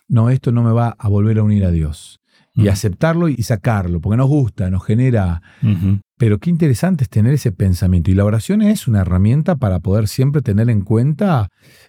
[0.08, 2.20] no, esto no me va a volver a unir a Dios.
[2.58, 5.42] Y aceptarlo y sacarlo, porque nos gusta, nos genera...
[6.16, 8.10] Pero qué interesante es tener ese pensamiento.
[8.10, 11.48] Y la oración es una herramienta para poder siempre tener en cuenta,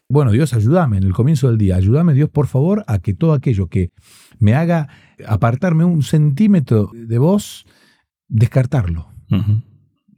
[0.10, 3.32] bueno, Dios, ayúdame en el comienzo del día, ayúdame Dios, por favor, a que todo
[3.32, 3.92] aquello que
[4.40, 4.90] me haga
[5.26, 7.66] apartarme un centímetro de vos,
[8.28, 9.10] descartarlo,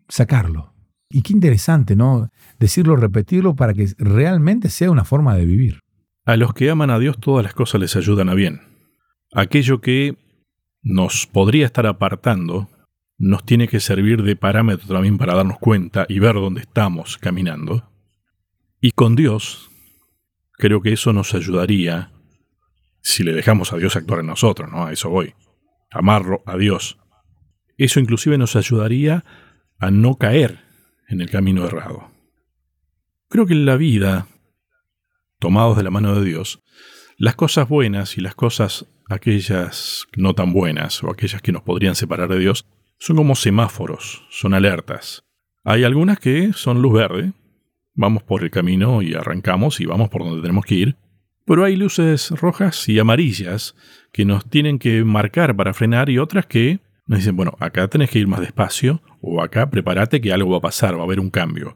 [0.08, 0.74] sacarlo.
[1.10, 2.30] Y qué interesante, ¿no?
[2.60, 5.80] Decirlo, repetirlo para que realmente sea una forma de vivir.
[6.26, 8.62] A los que aman a Dios todas las cosas les ayudan a bien.
[9.34, 10.18] Aquello que
[10.82, 12.70] nos podría estar apartando
[13.18, 17.90] nos tiene que servir de parámetro también para darnos cuenta y ver dónde estamos caminando.
[18.80, 19.70] Y con Dios,
[20.54, 22.12] creo que eso nos ayudaría,
[23.10, 24.86] si le dejamos a Dios actuar en nosotros, ¿no?
[24.86, 25.34] A eso voy.
[25.92, 26.98] Amarlo a Dios.
[27.78, 29.24] Eso inclusive nos ayudaría
[29.80, 30.60] a no caer
[31.08, 32.12] en el camino errado.
[33.30, 34.28] Creo que en la vida,
[35.40, 36.62] tomados de la mano de Dios,
[37.18, 41.96] las cosas buenas y las cosas aquellas no tan buenas o aquellas que nos podrían
[41.96, 42.66] separar de Dios
[43.00, 45.24] son como semáforos, son alertas.
[45.64, 47.34] Hay algunas que son luz verde,
[47.94, 50.96] vamos por el camino y arrancamos y vamos por donde tenemos que ir,
[51.50, 53.76] pero hay luces rojas y amarillas
[54.12, 58.12] que nos tienen que marcar para frenar y otras que nos dicen, bueno, acá tenés
[58.12, 61.20] que ir más despacio o acá prepárate que algo va a pasar, va a haber
[61.20, 61.76] un cambio.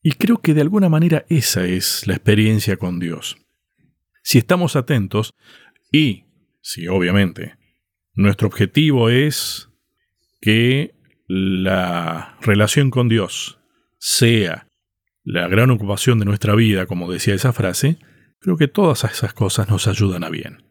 [0.00, 3.36] Y creo que de alguna manera esa es la experiencia con Dios.
[4.22, 5.34] Si estamos atentos
[5.90, 6.26] y,
[6.60, 7.56] si obviamente,
[8.14, 9.70] nuestro objetivo es
[10.40, 10.94] que
[11.26, 13.58] la relación con Dios
[13.98, 14.68] sea
[15.24, 17.98] la gran ocupación de nuestra vida, como decía esa frase,
[18.40, 20.62] creo que todas esas cosas nos ayudan a bien.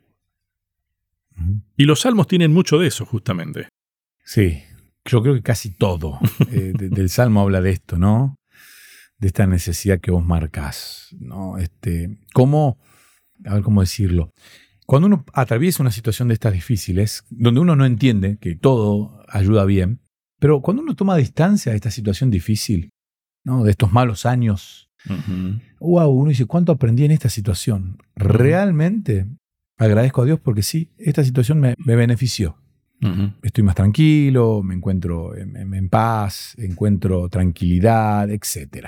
[1.78, 3.70] Y los salmos tienen mucho de eso, justamente.
[4.26, 4.62] Sí,
[5.06, 6.20] yo creo que casi todo
[6.52, 8.36] eh, de- del Salmo habla de esto, ¿no?
[9.18, 11.58] De esta necesidad que vos marcás, ¿no?
[11.58, 12.78] Este, ¿Cómo,
[13.46, 14.32] a ver cómo decirlo?
[14.86, 19.64] Cuando uno atraviesa una situación de estas difíciles, donde uno no entiende que todo ayuda
[19.66, 20.02] bien,
[20.40, 22.90] pero cuando uno toma distancia de esta situación difícil,
[23.44, 23.64] ¿no?
[23.64, 25.60] De estos malos años, Ujú.
[25.80, 27.98] wow, uno dice, ¿cuánto aprendí en esta situación?
[28.16, 29.26] Realmente
[29.78, 32.58] agradezco a Dios porque sí, esta situación me, me benefició
[33.44, 38.88] estoy más tranquilo, me encuentro en, en- en paz, encuentro tranquilidad, etc.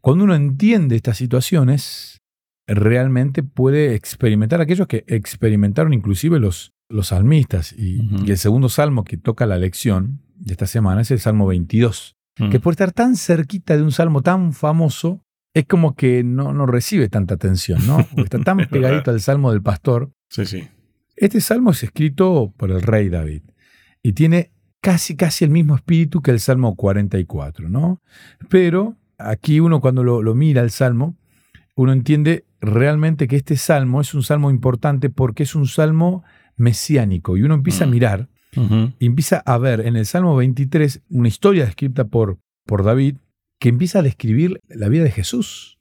[0.00, 2.18] Cuando uno entiende estas situaciones,
[2.66, 7.72] realmente puede experimentar aquellos que experimentaron inclusive los, los salmistas.
[7.72, 11.46] Y, y el segundo salmo que toca la lección de esta semana es el Salmo
[11.46, 12.50] 22, Mm.
[12.50, 15.22] que por estar tan cerquita de un salmo tan famoso,
[15.54, 17.98] es como que no, no recibe tanta atención, ¿no?
[18.10, 20.68] Porque está tan pegadito al salmo del pastor Sí, sí.
[21.14, 23.42] Este salmo es escrito por el rey David
[24.02, 28.02] y tiene casi, casi el mismo espíritu que el Salmo 44, ¿no?
[28.48, 31.16] Pero aquí uno cuando lo, mira el salmo,
[31.76, 36.24] uno entiende realmente que este salmo es un salmo importante porque es un salmo
[36.56, 37.86] mesiánico y uno empieza a
[38.98, 43.16] y empieza a ver en el Salmo 23 una historia escrita por, por David
[43.58, 45.78] que empieza a describir la vida de Jesús.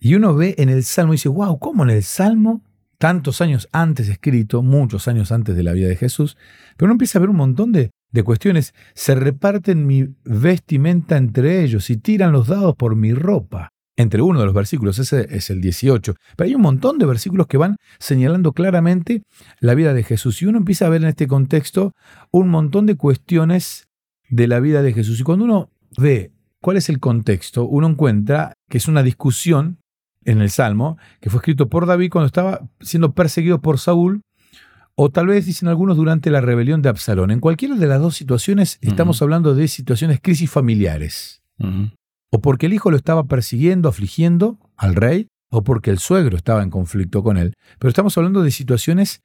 [0.00, 2.62] Y uno ve en el Salmo y dice, wow, ¿cómo en el Salmo,
[2.98, 6.36] tantos años antes escrito, muchos años antes de la vida de Jesús,
[6.76, 11.64] pero uno empieza a ver un montón de, de cuestiones, se reparten mi vestimenta entre
[11.64, 13.70] ellos y tiran los dados por mi ropa.
[13.96, 16.14] Entre uno de los versículos, ese es el 18.
[16.36, 19.22] Pero hay un montón de versículos que van señalando claramente
[19.60, 20.42] la vida de Jesús.
[20.42, 21.92] Y uno empieza a ver en este contexto
[22.30, 23.86] un montón de cuestiones
[24.28, 25.20] de la vida de Jesús.
[25.20, 29.78] Y cuando uno ve cuál es el contexto, uno encuentra que es una discusión
[30.24, 34.22] en el Salmo que fue escrito por David cuando estaba siendo perseguido por Saúl,
[34.96, 37.30] o tal vez dicen algunos durante la rebelión de Absalón.
[37.30, 41.42] En cualquiera de las dos situaciones estamos hablando de situaciones crisis familiares.
[42.34, 46.64] O porque el hijo lo estaba persiguiendo, afligiendo al rey, o porque el suegro estaba
[46.64, 47.54] en conflicto con él.
[47.78, 49.22] Pero estamos hablando de situaciones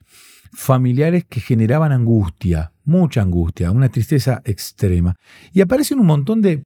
[0.53, 5.15] familiares que generaban angustia, mucha angustia, una tristeza extrema.
[5.51, 6.61] Y aparecen un montón de,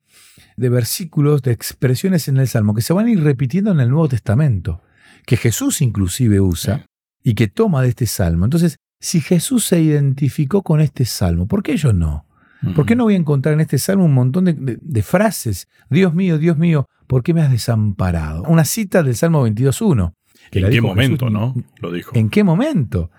[0.58, 4.10] versículos, de expresiones en el Salmo que se van a ir repitiendo en el Nuevo
[4.10, 4.82] Testamento,
[5.25, 6.86] que Jesús inclusive usa
[7.23, 8.43] y que toma de este Salmo.
[8.43, 12.25] Entonces, si Jesús se identificó con este Salmo, ¿por qué yo no?
[12.76, 15.67] ¿Por qué no voy a encontrar en este salmo un montón de, frases?
[15.89, 18.43] Dios mío, Dios mío, ¿por qué me has desamparado?
[18.43, 20.13] Una cita del Salmo 22.1.
[20.52, 21.56] ¿En qué momento, no?
[21.80, 22.12] Lo dijo.
[22.15, 23.12] ¿En qué momento?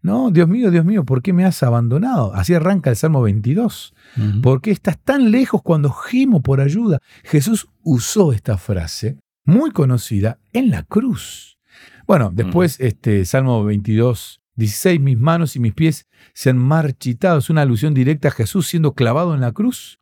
[0.00, 2.32] No, Dios mío, Dios mío, ¿por qué me has abandonado?
[2.34, 3.94] Así arranca el Salmo 22.
[4.42, 7.00] ¿Por qué estás tan lejos cuando gimo por ayuda?
[7.24, 11.58] Jesús usó esta frase muy conocida en la cruz.
[12.06, 17.38] Bueno, después este Salmo 22 16, mis manos y mis pies se han marchitado.
[17.38, 20.00] Es una alusión directa a Jesús siendo clavado en la cruz.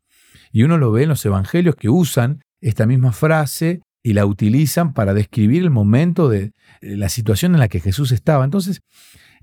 [0.50, 4.94] Y uno lo ve en los evangelios que usan esta misma frase y la utilizan
[4.94, 8.44] para describir el momento de la situación en la que Jesús estaba.
[8.44, 8.80] Entonces,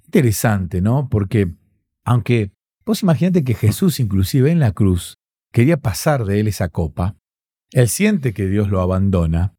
[0.05, 1.09] interesante, ¿no?
[1.09, 1.53] Porque
[2.03, 2.51] aunque
[2.83, 5.17] vos imaginate que Jesús inclusive en la cruz
[5.51, 7.15] quería pasar de él esa copa,
[7.71, 9.53] él siente que Dios lo abandona,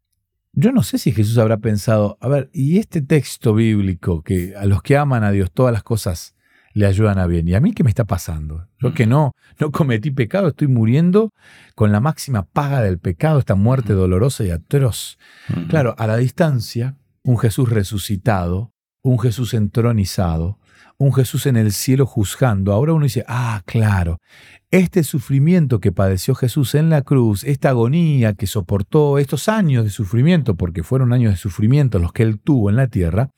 [0.54, 4.66] yo no sé si Jesús habrá pensado, a ver, y este texto bíblico que a
[4.66, 6.34] los que aman a Dios todas las cosas
[6.72, 7.46] le ayudan a bien.
[7.48, 8.66] ¿Y a mí qué me está pasando?
[8.80, 11.30] Yo que no, no cometí pecado, estoy muriendo
[11.74, 15.18] con la máxima paga del pecado, esta muerte dolorosa y atroz.
[15.68, 20.58] Claro, a la distancia, un Jesús resucitado, un Jesús entronizado,
[20.98, 22.72] un Jesús en el cielo juzgando.
[22.72, 24.18] Ahora uno dice, ah, claro,
[24.74, 29.90] este sufrimiento que padeció Jesús en la cruz, esta agonía que soportó, estos años de
[29.90, 33.30] sufrimiento, porque fueron años de sufrimiento los que él tuvo en la tierra,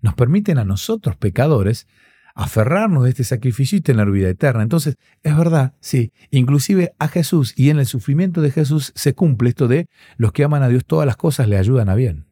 [0.00, 1.86] nos permiten a nosotros, pecadores,
[2.34, 4.64] aferrarnos de este sacrificio y tener vida eterna.
[4.64, 9.50] Entonces, es verdad, sí, inclusive a Jesús y en el sufrimiento de Jesús se cumple
[9.50, 12.26] esto de los que aman a Dios todas las cosas le ayudan a bien.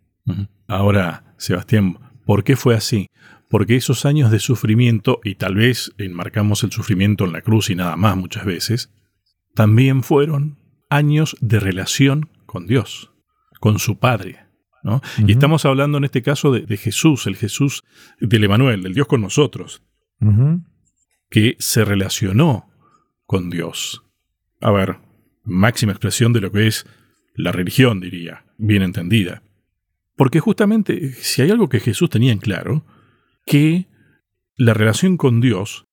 [0.66, 3.06] Ahora, Sebastián, ¿por qué fue así?
[3.48, 7.74] Porque esos años de sufrimiento, y tal vez enmarcamos el sufrimiento en la cruz y
[7.74, 8.92] nada más muchas veces,
[9.54, 10.58] también fueron
[10.90, 13.10] años de relación con Dios,
[13.60, 14.46] con su Padre.
[14.82, 15.00] ¿no?
[15.26, 17.84] Y estamos hablando en este caso de, Jesús, el Jesús
[18.20, 19.82] del Emanuel, del Dios con nosotros,
[21.30, 22.70] que se relacionó
[23.26, 24.04] con Dios.
[24.60, 24.98] A ver,
[25.44, 26.86] máxima expresión de lo que es
[27.34, 29.42] la religión, diría, bien entendida.
[30.16, 32.84] Porque justamente si hay algo que Jesús tenía en claro,
[33.48, 33.88] que
[34.56, 35.86] la relación con Dios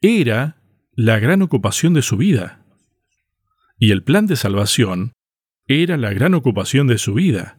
[0.00, 0.60] era
[0.92, 2.64] la gran ocupación de su vida.
[3.78, 5.12] Y el plan de salvación
[5.66, 7.58] era la gran ocupación de su vida.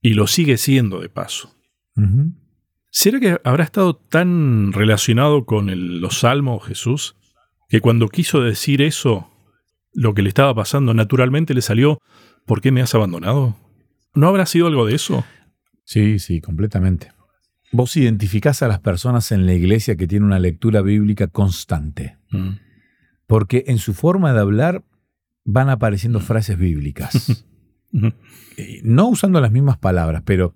[0.00, 1.54] Y lo sigue siendo de paso.
[2.90, 7.16] ¿Será que habrá estado tan relacionado con los salmos Jesús
[7.68, 9.30] que cuando quiso decir eso,
[9.92, 11.98] lo que le estaba pasando naturalmente le salió,
[12.46, 13.54] ¿por qué me has abandonado?
[14.14, 15.24] ¿No habrá sido algo de eso?
[15.84, 17.12] Sí, sí, completamente.
[17.72, 22.18] Vos identificás a las personas en la iglesia que tienen una lectura bíblica constante.
[22.30, 22.50] Mm.
[23.26, 24.84] Porque en su forma de hablar
[25.44, 26.22] van apareciendo mm.
[26.22, 27.44] frases bíblicas.
[28.56, 30.54] Eh, no usando las mismas palabras, pero,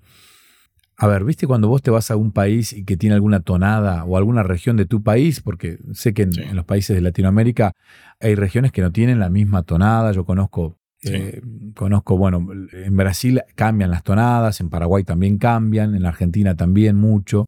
[0.97, 4.05] a ver, ¿viste cuando vos te vas a un país y que tiene alguna tonada
[4.05, 5.43] o alguna región de tu país?
[5.43, 7.73] Porque sé que en los países de Latinoamérica
[8.21, 10.13] hay regiones que no tienen la misma tonada.
[10.13, 11.41] Yo conozco eh,
[11.75, 17.47] conozco, bueno, en Brasil cambian las tonadas, en Paraguay también cambian, en Argentina también mucho.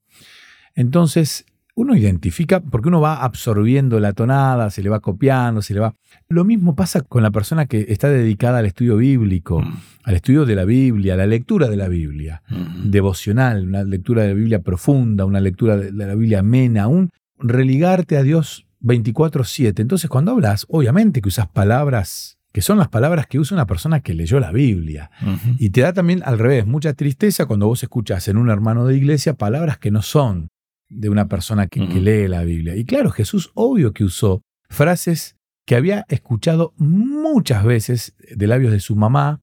[0.74, 5.80] Entonces, uno identifica, porque uno va absorbiendo la tonada, se le va copiando, se le
[5.80, 5.94] va...
[6.28, 9.76] Lo mismo pasa con la persona que está dedicada al estudio bíblico, Mm.
[10.04, 12.90] al estudio de la Biblia, a la lectura de la Biblia, Ujú.
[12.90, 18.16] devocional, una lectura de la Biblia profunda, una lectura de la Biblia amena, un religarte
[18.16, 19.82] a Dios 24/7.
[19.82, 24.00] Entonces cuando hablas, obviamente que usas palabras que son las palabras que usa una persona
[24.00, 25.11] que leyó la Biblia.
[25.58, 28.96] Y te da también al revés mucha tristeza cuando vos escuchás en un hermano de
[28.96, 30.48] iglesia palabras que no son
[30.88, 32.74] de una persona que, lee la Biblia.
[32.76, 38.80] Y claro, Jesús obvio que usó frases que había escuchado muchas veces de labios de
[38.80, 39.40] su mamá,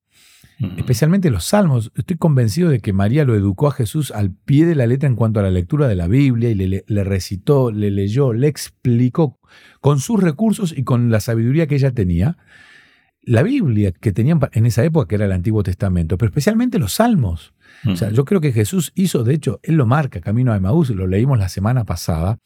[0.78, 1.92] especialmente los salmos.
[1.96, 5.16] Estoy convencido de que María lo educó a Jesús al pie de la letra en
[5.16, 8.48] cuanto a la lectura de la Biblia y le, le- le recitó, le leyó, le
[8.48, 9.38] explicó
[9.82, 12.38] con sus recursos y con la sabiduría que ella tenía.
[13.26, 16.94] La Biblia que tenían en esa época, que era el Antiguo Testamento, pero especialmente los
[16.94, 17.54] salmos.
[17.88, 20.90] O sea, yo creo que Jesús hizo, de hecho, él lo marca, Camino a Emaús,
[20.92, 22.38] lo leímos la semana pasada.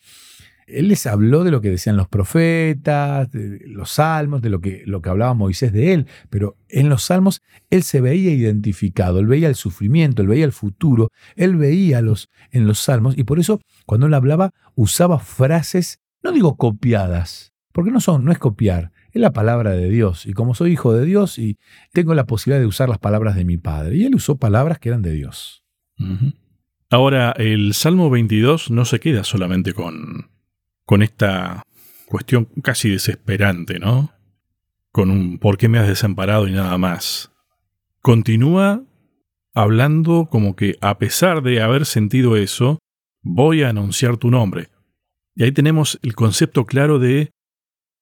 [0.68, 4.84] Él les habló de lo que decían los profetas, de los salmos, de lo que,
[4.86, 9.28] lo que hablaba Moisés de él, pero en los salmos él se veía identificado, él
[9.28, 13.40] veía el sufrimiento, él veía el futuro, él veía los, en los salmos y por
[13.40, 18.92] eso cuando él hablaba usaba frases, no digo copiadas, porque no son, no es copiar,
[19.12, 21.58] es la palabra de Dios y como soy hijo de Dios y
[21.92, 24.90] tengo la posibilidad de usar las palabras de mi padre y él usó palabras que
[24.90, 25.64] eran de Dios.
[26.90, 30.30] Ahora, el Salmo 22 no se queda solamente con,
[30.86, 31.64] con esta
[32.08, 34.12] cuestión casi desesperante, ¿no?
[34.92, 36.48] Con un ¿por qué me has desamparado?
[36.48, 37.32] y nada más.
[38.02, 38.84] Continúa
[39.54, 42.80] hablando como que a pesar de haber sentido eso,
[43.22, 44.70] voy a anunciar tu nombre.
[45.36, 47.32] Y ahí tenemos el concepto claro de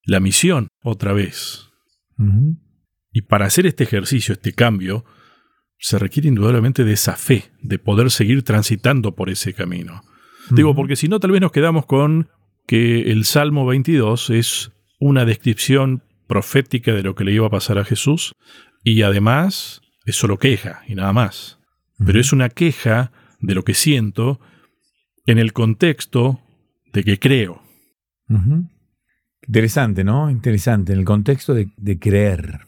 [0.08, 1.70] la misión otra vez.
[3.12, 5.06] Y para hacer este ejercicio, este cambio,
[5.78, 10.02] se requiere indudablemente de esa fe, de poder seguir transitando por ese camino.
[10.50, 12.30] Digo, porque si no, tal vez nos quedamos con
[12.66, 17.78] que el Salmo 22 es una descripción profética de lo que le iba a pasar
[17.78, 18.34] a Jesús
[18.84, 21.60] y además es solo queja y nada más.
[22.06, 24.40] Pero es una queja de lo que siento
[25.26, 26.40] en el contexto
[26.94, 27.62] de que creo.
[28.30, 28.70] Ujú.
[29.48, 30.30] Interesante, ¿no?
[30.30, 32.60] Interesante, en el contexto de, de creer.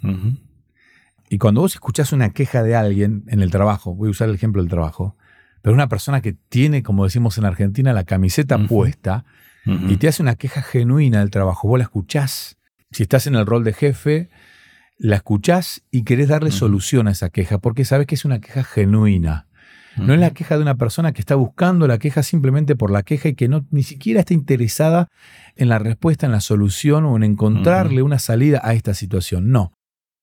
[1.29, 4.35] Y cuando vos escuchás una queja de alguien en el trabajo, voy a usar el
[4.35, 5.15] ejemplo del trabajo,
[5.61, 9.25] pero una persona que tiene, como decimos en Argentina, la camiseta puesta
[9.65, 12.57] y te hace una queja genuina del trabajo, vos la escuchás.
[12.91, 14.29] Si estás en el rol de jefe,
[14.97, 18.63] la escuchás y querés darle solución a esa queja, porque sabes que es una queja
[18.63, 19.48] genuina.
[19.97, 23.03] No es la queja de una persona que está buscando la queja simplemente por la
[23.03, 25.07] queja y que no ni siquiera está interesada
[25.55, 29.51] en la respuesta, en la solución o en encontrarle una salida a esta situación.
[29.51, 29.73] No.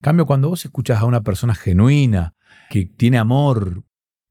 [0.01, 2.33] En cambio, cuando vos escuchás a una persona genuina,
[2.71, 3.83] que tiene amor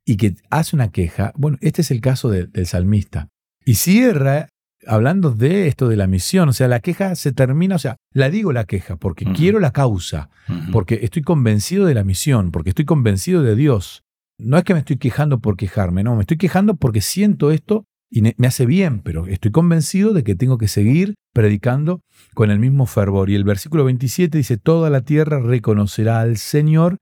[0.06, 3.28] y que hace una queja, bueno, este es el caso de- del salmista.
[3.66, 4.48] Y cierra
[4.88, 8.30] hablando de esto de la misión, o sea, la queja se termina, o sea, la
[8.30, 10.30] digo la queja porque quiero la causa,
[10.72, 14.04] porque estoy convencido de la misión, porque estoy convencido de Dios.
[14.38, 17.86] No es que me estoy quejando por quejarme, no, me estoy quejando porque siento esto
[18.10, 22.02] y me hace bien, pero estoy convencido de que tengo que seguir predicando
[22.34, 23.30] con el mismo fervor.
[23.30, 27.00] Y el versículo 27 dice, toda la tierra reconocerá al Señor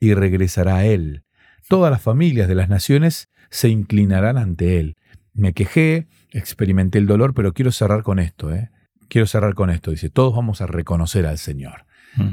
[0.00, 1.22] y regresará a Él.
[1.68, 4.96] Todas las familias de las naciones se inclinarán ante Él.
[5.34, 8.52] Me quejé, experimenté el dolor, pero quiero cerrar con esto.
[8.52, 8.70] ¿eh?
[9.08, 9.90] Quiero cerrar con esto.
[9.90, 11.86] Dice, todos vamos a reconocer al Señor.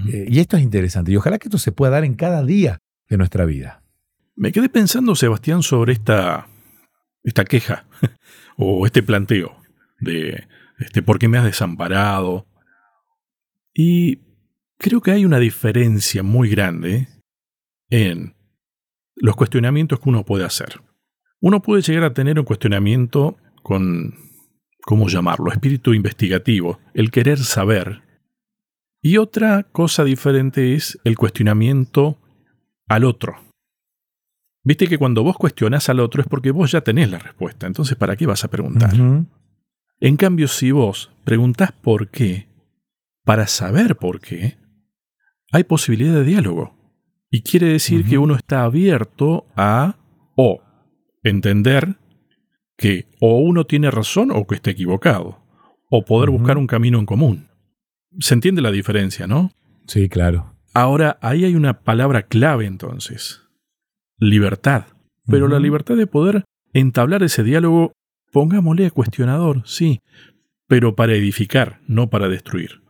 [0.08, 1.12] Eh, y esto es interesante.
[1.12, 3.83] Y ojalá que esto se pueda dar en cada día de nuestra vida.
[4.36, 6.48] Me quedé pensando, Sebastián, sobre esta,
[7.24, 7.86] esta queja
[8.58, 9.56] o este planteo
[10.00, 10.48] de
[10.80, 12.48] este, por qué me has desamparado.
[13.74, 14.20] Y
[14.78, 17.08] creo que hay una diferencia muy grande
[17.90, 18.36] en
[19.16, 20.82] los cuestionamientos que uno puede hacer.
[21.40, 24.16] Uno puede llegar a tener un cuestionamiento con,
[24.82, 25.52] ¿cómo llamarlo?
[25.52, 28.02] Espíritu investigativo, el querer saber.
[29.02, 32.18] Y otra cosa diferente es el cuestionamiento
[32.88, 33.53] al otro.
[34.64, 37.98] Viste que cuando vos cuestionás al otro es porque vos ya tenés la respuesta, entonces
[37.98, 38.94] ¿para qué vas a preguntar?
[40.00, 42.48] En cambio, si vos preguntás por qué,
[43.24, 44.58] para saber por qué,
[45.52, 46.76] hay posibilidad de diálogo.
[47.30, 49.98] Y quiere decir que uno está abierto a
[50.36, 50.62] o
[51.24, 51.96] entender
[52.78, 55.40] que o uno tiene razón o que está equivocado,
[55.90, 57.48] o poder buscar un camino en común.
[58.20, 59.52] ¿Se entiende la diferencia, no?
[59.88, 60.56] Sí, claro.
[60.74, 63.43] Ahora, ahí hay una palabra clave entonces.
[64.30, 64.86] Libertad.
[65.28, 66.44] Pero la libertad de poder
[66.74, 67.94] entablar ese diálogo,
[68.32, 70.02] pongámosle a cuestionador, sí,
[70.68, 72.82] pero para edificar, no para destruir.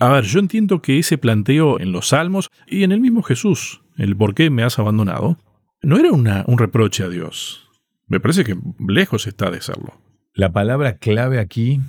[0.00, 3.82] A ver, yo entiendo que ese planteo en los Salmos y en el mismo Jesús,
[3.96, 5.38] el por qué me has abandonado,
[5.82, 7.68] no era una- un reproche a Dios.
[8.06, 10.00] Me parece que lejos está de serlo.
[10.34, 11.80] La palabra clave aquí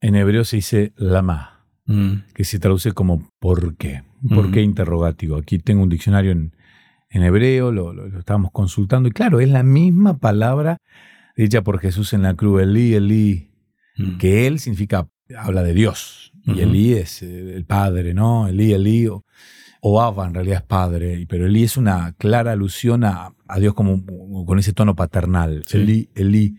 [0.00, 1.54] en hebreo se dice lama,
[1.90, 4.02] Mm, que se traduce como ¿por qué?
[4.28, 4.68] ¿Por qué Ujú.
[4.70, 5.36] interrogativo?
[5.36, 6.52] Aquí tengo un diccionario en,
[7.10, 10.78] en hebreo, lo, lo- lo estábamos consultando y claro, es la misma palabra
[11.36, 13.50] dicha por Jesús en la cruz, Elí, Elí,
[13.96, 14.18] mm.
[14.18, 16.60] que él significa, habla de Dios, y.
[16.60, 18.48] Elí es eh, el padre, ¿no?
[18.48, 19.24] Elí, Elí, o,
[19.80, 23.74] o Abba en realidad es padre, pero Elí es una clara alusión a, a Dios
[23.74, 25.76] como, como con ese tono paternal, Sí.
[25.78, 26.56] Elí, Elí.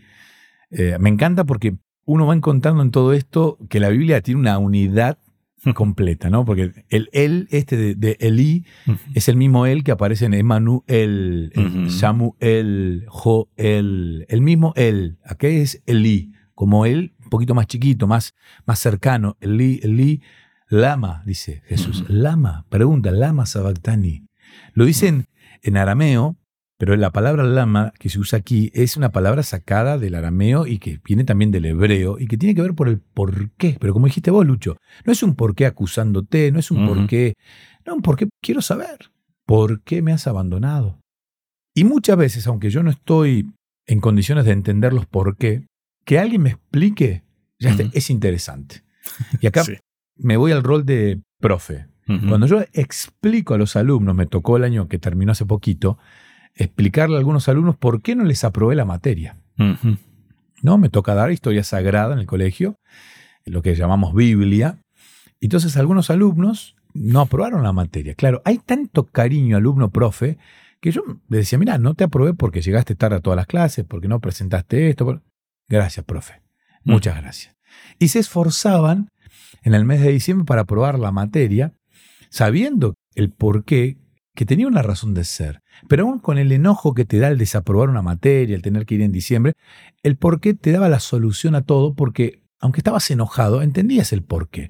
[0.72, 1.76] Eh, me encanta porque
[2.06, 5.18] uno va encontrando en todo esto que la Biblia tiene una unidad
[5.76, 6.46] completa, ¿no?
[6.46, 8.66] Porque el él, este de, de Elí,
[9.14, 10.34] es el mismo él que aparece en
[11.56, 11.90] Ujú.
[11.90, 15.18] Samuel, Joel, el mismo él.
[15.26, 18.36] Aquí es Elí, como él, un poquito más chiquito, más,
[18.66, 19.38] más cercano.
[19.42, 20.22] Elí, Elí,
[20.68, 22.06] Lama, dice Jesús.
[22.08, 24.26] Lama, pregunta, Lama Sabactani.
[24.74, 25.28] Lo dicen
[25.62, 26.38] en arameo,
[26.80, 30.80] pero la palabra lama que se usa aquí es una palabra sacada del arameo y
[30.80, 33.76] que viene también del hebreo y que tiene que ver por el por qué.
[33.80, 36.96] Pero como dijiste vos, Lucho, no es un por qué acusándote, no es un Ujú.
[36.96, 37.34] por qué,
[37.86, 39.12] no, un por qué quiero saber.
[39.46, 41.00] ¿Por qué me has abandonado?
[41.76, 43.52] Y muchas veces, aunque yo no estoy
[43.86, 45.68] en condiciones de entender los por qué,
[46.06, 47.24] que alguien me explique
[47.60, 48.84] ya es interesante.
[49.42, 49.74] Y acá Sí.
[50.16, 51.88] me voy al rol de profe.
[52.28, 56.00] Cuando yo explico a los alumnos, me tocó el año que terminó hace poquito,
[56.56, 59.38] explicarle a algunos alumnos por qué no les aprobé la materia.
[60.62, 60.78] ¿no?
[60.78, 62.76] Me toca dar historia sagrada en el colegio,
[63.46, 64.80] lo que llamamos Biblia.
[65.42, 68.14] Entonces algunos alumnos no aprobaron la materia.
[68.16, 70.38] Claro, hay tanto cariño alumno-profe
[70.82, 73.86] que yo le decía, mira, no te aprobé porque llegaste tarde a todas las clases,
[73.86, 75.06] porque no presentaste esto.
[75.06, 75.22] por-".
[75.68, 76.42] Gracias, profe.
[76.84, 77.56] Muchas gracias.
[78.00, 79.10] Y se esforzaban
[79.64, 81.74] en el mes de diciembre para aprobar la materia,
[82.30, 83.98] sabiendo el por qué,
[84.36, 85.62] que tenía una razón de ser.
[85.88, 88.96] Pero aún con el enojo que te da el desaprobar una materia, el tener que
[88.96, 89.54] ir en diciembre,
[90.04, 94.24] el por qué te daba la solución a todo, porque aunque estabas enojado, entendías el
[94.24, 94.70] por qué.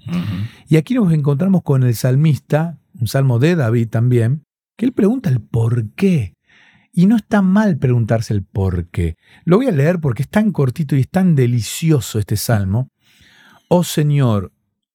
[0.67, 4.43] Y aquí nos encontramos con el salmista, un salmo de David también,
[4.77, 6.35] que él pregunta el por qué.
[6.91, 9.15] Y no está mal preguntarse el por qué.
[9.45, 12.89] Lo voy a leer porque es tan cortito y es tan delicioso este salmo.
[13.69, 14.51] Oh Señor,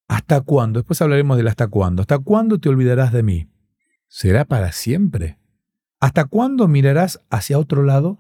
[0.09, 0.81] ¿hasta cuándo?
[0.81, 2.03] Después hablaremos del hasta cuándo.
[2.03, 3.49] ¿Hasta cuándo te olvidarás de mí?
[4.09, 5.39] ¿Será para siempre?
[6.05, 8.19] ¿Hasta cuándo mirarás hacia otro lado?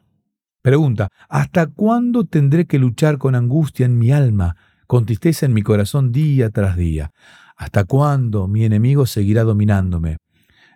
[0.62, 4.56] Pregunta, ¿hasta cuándo tendré que luchar con angustia en mi alma,
[4.86, 7.10] con tristeza en mi corazón día tras día?
[7.58, 10.16] ¿Hasta cuándo mi enemigo seguirá dominándome?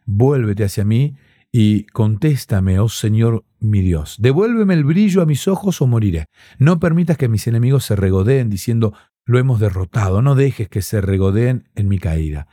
[0.04, 1.14] Vuélvete hacia mí
[1.50, 4.16] y contéstame, oh Señor mi Dios.
[4.18, 6.26] Devuélveme el brillo a mis ojos o moriré.
[6.58, 8.92] No permitas que mis enemigos se regodeen diciendo,
[9.24, 10.20] lo hemos derrotado.
[10.20, 12.48] No dejes que se regodeen en mi caída.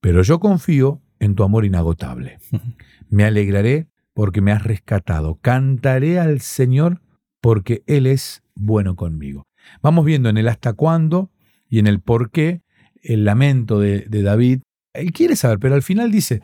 [0.00, 2.38] Pero yo confío en tu amor inagotable.
[3.08, 5.38] Me alegraré porque me has rescatado.
[5.42, 7.02] Cantaré al Señor
[7.42, 9.46] porque Él es bueno conmigo.
[9.82, 11.30] Vamos viendo en el hasta cuándo
[11.68, 12.62] y en el por qué
[13.02, 14.62] el lamento de, David.
[14.94, 16.40] Él quiere saber, pero al final dice,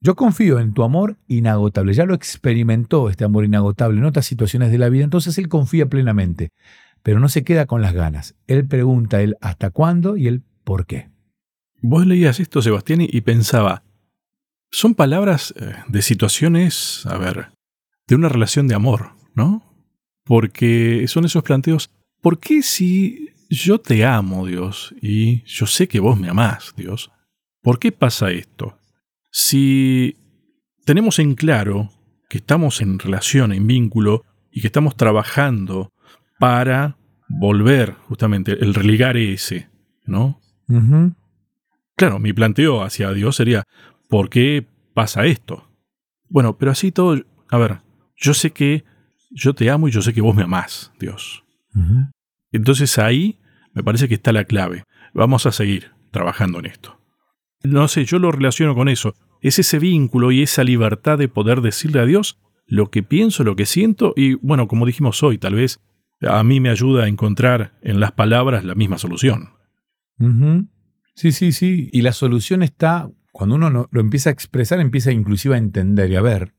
[0.00, 1.94] yo confío en tu amor inagotable.
[1.94, 5.86] Ya lo experimentó este amor inagotable en otras situaciones de la vida, entonces él confía
[5.88, 6.48] plenamente,
[7.04, 8.34] pero no se queda con las ganas.
[8.48, 11.08] Él pregunta el hasta cuándo y el por qué.
[11.80, 13.84] Vos leías esto, Sebastián, y pensaba,
[14.72, 17.50] son palabras eh, de situaciones, a ver,
[18.08, 19.62] de una relación de amor, ¿no?
[20.24, 26.00] Porque son esos planteos, ¿por qué si yo te amo, Dios, y yo sé que
[26.00, 27.12] vos me amás, Dios,
[27.60, 28.78] ¿por qué pasa esto?
[29.30, 30.16] Si
[30.84, 31.90] tenemos en claro
[32.28, 35.92] que estamos en relación, en vínculo, y que estamos trabajando
[36.38, 36.96] para
[37.28, 39.68] volver justamente el religar ese,
[40.04, 40.40] ¿no?
[41.96, 43.64] Claro, mi planteo hacia Dios sería,
[44.12, 45.70] ¿por qué pasa esto?
[46.28, 47.78] Bueno, pero así todo, a ver,
[48.14, 48.84] yo sé que
[49.30, 51.44] yo te amo y yo sé que vos me amás, Dios.
[52.50, 53.38] Entonces ahí
[53.72, 54.84] me parece que está la clave.
[55.14, 57.00] Vamos a seguir trabajando en esto.
[57.62, 59.14] No sé, yo lo relaciono con eso.
[59.40, 63.56] Es ese vínculo y esa libertad de poder decirle a Dios lo que pienso, lo
[63.56, 65.80] que siento y, bueno, como dijimos hoy, tal vez
[66.20, 69.54] a mí me ayuda a encontrar en las palabras la misma solución.
[71.14, 71.88] Sí, sí, sí.
[71.94, 76.10] Y la solución está, cuando uno no- lo empieza a expresar, empieza inclusive a entender
[76.10, 76.54] y a ver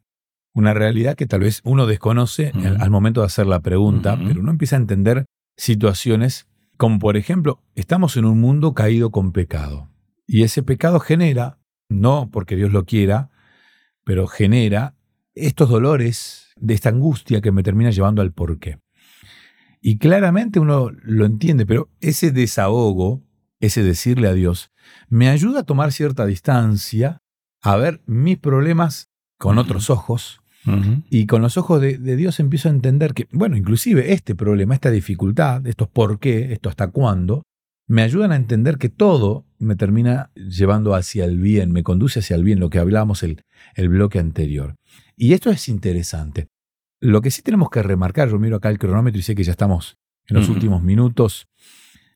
[0.55, 4.41] una realidad que tal vez uno desconoce al, al momento de hacer la pregunta, pero
[4.41, 5.25] uno empieza a entender
[5.57, 6.47] situaciones
[6.77, 9.89] como, por ejemplo, estamos en un mundo caído con pecado.
[10.27, 11.59] Y ese pecado genera,
[11.89, 13.29] no porque Dios lo quiera,
[14.03, 14.95] pero genera
[15.35, 18.79] estos dolores de esta angustia que me termina llevando al porqué.
[19.81, 23.23] Y claramente uno lo entiende, pero ese desahogo,
[23.59, 24.71] ese decirle a Dios,
[25.09, 27.19] me ayuda a tomar cierta distancia,
[27.61, 30.43] a ver mis problemas con otros ojos
[31.09, 34.91] Y con los ojos de, Dios empiezo a entender que, bueno, inclusive este problema, esta
[34.91, 37.43] dificultad, estos por qué, esto hasta cuándo,
[37.87, 42.35] me ayudan a entender que todo me termina llevando hacia el bien, me conduce hacia
[42.35, 43.43] el bien, lo que hablábamos el,
[43.75, 44.75] el bloque anterior.
[45.17, 46.47] Y esto es interesante.
[47.01, 49.51] Lo que sí tenemos que remarcar, yo miro acá el cronómetro y sé que ya
[49.51, 51.47] estamos en los últimos minutos,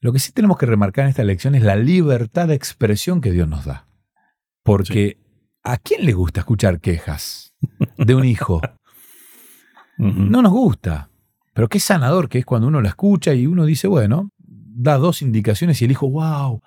[0.08, 3.30] lo que sí tenemos que remarcar en esta lección es la libertad de expresión que
[3.30, 3.88] Dios nos da.
[4.64, 5.18] Porque
[5.64, 7.53] ¿a quién le gusta escuchar quejas
[7.97, 8.62] de un hijo?
[9.97, 11.10] No nos gusta.
[11.53, 15.24] Pero qué sanador que es cuando uno la escucha y uno dice, bueno, da dos
[15.24, 16.62] indicaciones y el hijo, wow,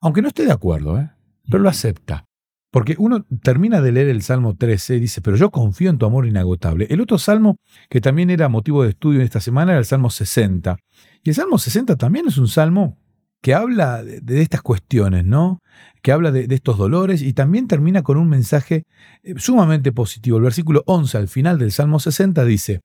[0.00, 1.08] aunque no esté de acuerdo, ¿eh?
[1.48, 2.26] pero lo acepta.
[2.72, 6.06] Porque uno termina de leer el Salmo 13 y dice, pero yo confío en tu
[6.06, 6.88] amor inagotable.
[6.90, 7.56] El otro salmo
[7.88, 10.76] que también era motivo de estudio en esta semana era el Salmo 60.
[11.22, 12.98] Y el Salmo 60 también es un salmo
[13.40, 15.60] que habla de, estas cuestiones, ¿no?
[16.00, 18.84] Que habla de, de, estos dolores y también termina con un mensaje
[19.22, 20.36] eh, sumamente positivo.
[20.36, 22.80] El versículo 11 al final del Salmo 60 dice,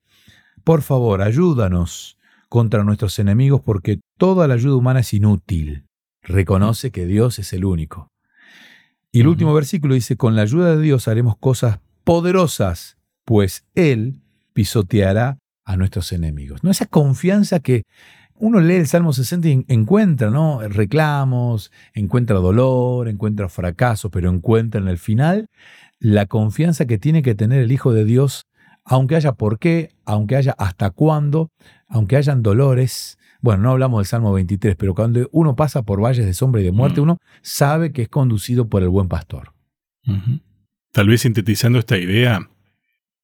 [0.64, 2.18] por favor, ayúdanos
[2.50, 5.86] contra nuestros enemigos porque toda la ayuda humana es inútil.
[6.24, 8.10] Reconoce que Dios es el único.
[9.12, 14.22] Y el último versículo dice, con la ayuda de Dios haremos cosas poderosas, pues Él
[14.54, 16.64] pisoteará a nuestros enemigos.
[16.64, 16.72] ¿No?
[16.72, 17.84] Esa confianza que
[18.40, 20.62] uno lee el Salmo 60 y encuentra, ¿no?
[20.68, 25.50] Reclamos, encuentra dolor, encuentra fracaso, pero encuentra en el final
[26.00, 28.46] la confianza que tiene que tener el Hijo de Dios,
[28.84, 31.52] aunque haya por qué, aunque haya hasta cuándo,
[31.88, 33.18] aunque hayan dolores.
[33.42, 36.66] Bueno, no hablamos del Salmo 23, pero cuando uno pasa por valles de sombra y
[36.66, 37.04] de muerte, mm.
[37.04, 39.54] uno sabe que es conducido por el buen pastor.
[40.94, 42.50] Tal vez sintetizando esta idea,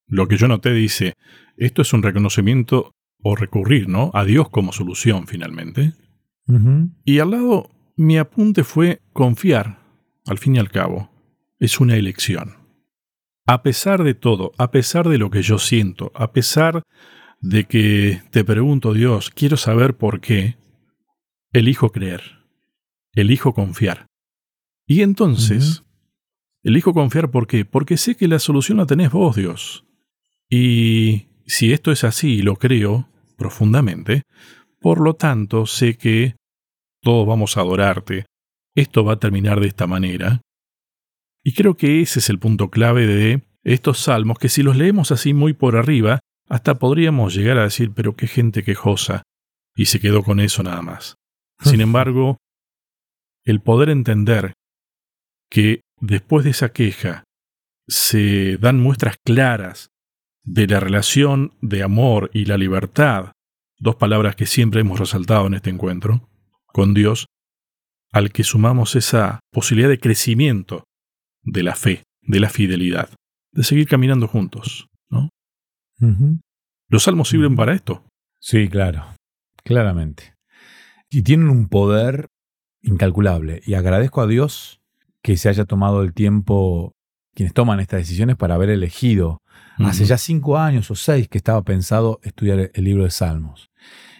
[0.07, 1.13] lo que yo noté dice,
[1.55, 2.93] esto es un reconocimiento
[3.23, 4.11] o recurrir ¿no?
[4.13, 5.93] a Dios como solución finalmente.
[7.05, 9.79] Y al lado, mi apunte fue confiar,
[10.27, 11.09] al fin y al cabo,
[11.59, 12.57] es una elección.
[13.47, 16.83] A pesar de todo, a pesar de lo que yo siento, a pesar
[17.39, 20.57] de que te pregunto Dios, quiero saber por qué,
[21.53, 22.21] elijo creer,
[23.13, 24.07] elijo confiar.
[24.85, 25.83] Y entonces,
[26.63, 29.85] elijo confiar por qué, porque sé que la solución la tenés vos, Dios.
[30.49, 33.09] Y si esto es así y lo creo,
[33.43, 34.23] profundamente,
[34.79, 36.37] por lo tanto sé que
[37.01, 38.25] todos vamos a adorarte,
[38.73, 40.39] esto va a terminar de esta manera.
[41.43, 45.11] Y creo que ese es el punto clave de estos salmos, que si los leemos
[45.11, 49.23] así muy por arriba, hasta podríamos llegar a decir, pero qué gente quejosa,
[49.75, 51.15] y se quedó con eso nada más.
[51.59, 52.37] Sin embargo,
[53.43, 54.53] el poder entender
[55.49, 57.25] que después de esa queja
[57.89, 59.89] se dan muestras claras
[60.43, 63.31] de la relación de amor y la libertad,
[63.77, 66.29] dos palabras que siempre hemos resaltado en este encuentro,
[66.67, 67.27] con Dios,
[68.11, 70.83] al que sumamos esa posibilidad de crecimiento
[71.41, 73.09] de la fe, de la fidelidad,
[73.51, 74.87] de seguir caminando juntos.
[75.09, 75.29] ¿no?
[76.89, 78.05] Los salmos sirven para esto.
[78.39, 79.05] Sí, claro,
[79.63, 80.35] claramente.
[81.09, 82.27] Y tienen un poder
[82.81, 83.61] incalculable.
[83.65, 84.81] Y agradezco a Dios
[85.21, 86.93] que se haya tomado el tiempo,
[87.33, 89.43] quienes toman estas decisiones, para haber elegido
[89.79, 93.71] Hace ya cinco años o seis que estaba pensado estudiar el libro de Salmos.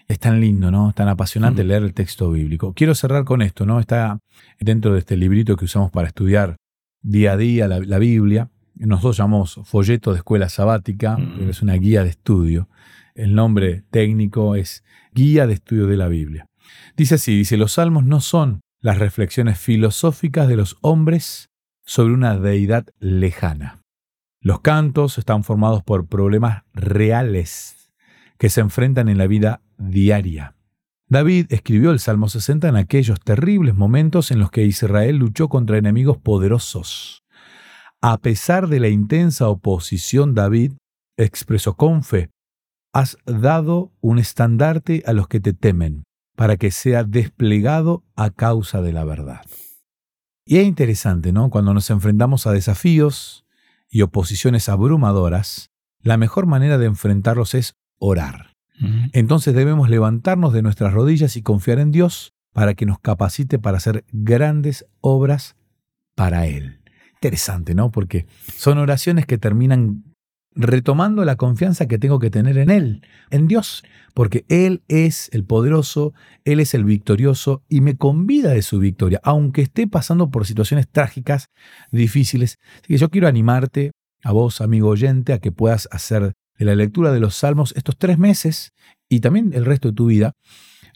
[0.08, 0.90] Es tan lindo, ¿no?
[0.90, 2.74] Es tan apasionante leer el texto bíblico.
[2.74, 3.80] Quiero cerrar con esto, ¿no?
[3.80, 4.20] Está
[4.60, 6.58] dentro de este librito que usamos para estudiar
[7.02, 8.50] día a día la, Biblia.
[8.76, 12.68] Nosotros llamamos folleto de escuela sabática, pero es una guía de estudio.
[13.16, 14.84] El nombre técnico es
[15.14, 16.48] Guía de Estudio de la Biblia.
[16.98, 21.50] Dice así, dice, los salmos no son las reflexiones filosóficas de los hombres
[21.86, 23.82] sobre una deidad lejana.
[24.42, 27.92] Los cantos están formados por problemas reales
[28.38, 30.56] que se enfrentan en la vida diaria.
[31.08, 35.78] David escribió el Salmo 60 en aquellos terribles momentos en los que Israel luchó contra
[35.78, 37.24] enemigos poderosos.
[38.02, 40.74] A pesar de la intensa oposición, David
[41.18, 42.32] expresó con fe,
[42.94, 46.04] has dado un estandarte a los que te temen,
[46.36, 49.42] para que sea desplegado a causa de la verdad.
[50.46, 51.50] Y es interesante, ¿no?
[51.50, 53.44] Cuando nos enfrentamos a desafíos,
[53.94, 55.70] y oposiciones abrumadoras,
[56.02, 58.56] la mejor manera de enfrentarlos es orar.
[59.14, 63.78] Entonces debemos levantarnos de nuestras rodillas y confiar en Dios para que nos capacite para
[63.78, 65.56] hacer grandes obras
[66.16, 66.82] para Él.
[67.14, 67.92] Interesante, ¿no?
[67.92, 68.26] Porque
[68.58, 70.04] son oraciones que terminan
[70.56, 73.02] retomando la confianza que tengo que tener en Él,
[73.32, 73.84] en Dios,
[74.14, 76.14] porque Él es el poderoso,
[76.46, 80.88] Él es el victorioso y me convida de su victoria, aunque esté pasando por situaciones
[80.88, 81.50] trágicas,
[81.92, 82.60] difíciles.
[82.76, 83.92] Así que yo quiero animarte
[84.24, 87.98] a vos, amigo oyente, a que puedas hacer de la lectura de los salmos estos
[87.98, 88.72] tres meses
[89.10, 90.34] y también el resto de tu vida,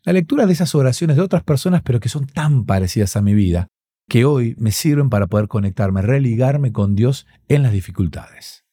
[0.03, 3.33] la lectura de esas oraciones de otras personas, pero que son tan parecidas a mi
[3.33, 3.67] vida,
[4.07, 8.66] que hoy me sirven para poder conectarme, religarme con Dios en las dificultades.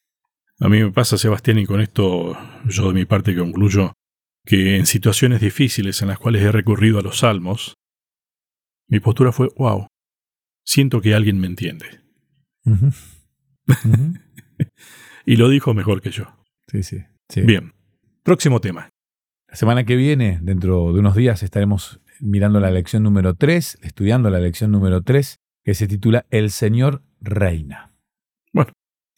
[0.61, 3.93] A mí me pasa, Sebastián, y con esto yo de mi parte concluyo,
[4.47, 7.75] que en situaciones difíciles en las cuales he recurrido a los salmos,
[8.89, 9.87] mi postura fue, wow,
[10.65, 11.87] siento que alguien me entiende.
[15.27, 16.27] y lo dijo mejor que yo.
[16.69, 17.41] Sí, sí, sí.
[17.43, 17.73] Bien,
[18.23, 18.91] próximo tema.
[19.49, 24.31] La semana que viene, dentro de unos días, estaremos mirando la lección número 3, estudiando
[24.31, 27.94] la lección número 3, que se titula El Señor Reina.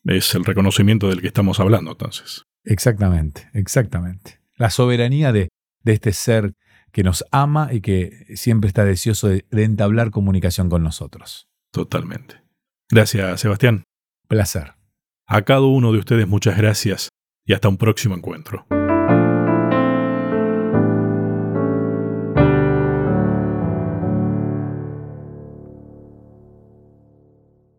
[0.07, 2.45] Es el reconocimiento del que estamos hablando entonces.
[2.65, 4.41] Exactamente, exactamente.
[4.57, 5.49] La soberanía de,
[5.83, 6.55] de este ser
[6.93, 11.49] que nos ama y que siempre está deseoso de, de entablar comunicación con nosotros.
[11.73, 12.43] Totalmente.
[12.91, 13.85] Gracias, Sebastián.
[14.29, 14.75] Placer.
[15.27, 17.11] A cada uno de ustedes muchas gracias
[17.45, 18.67] y hasta un próximo encuentro.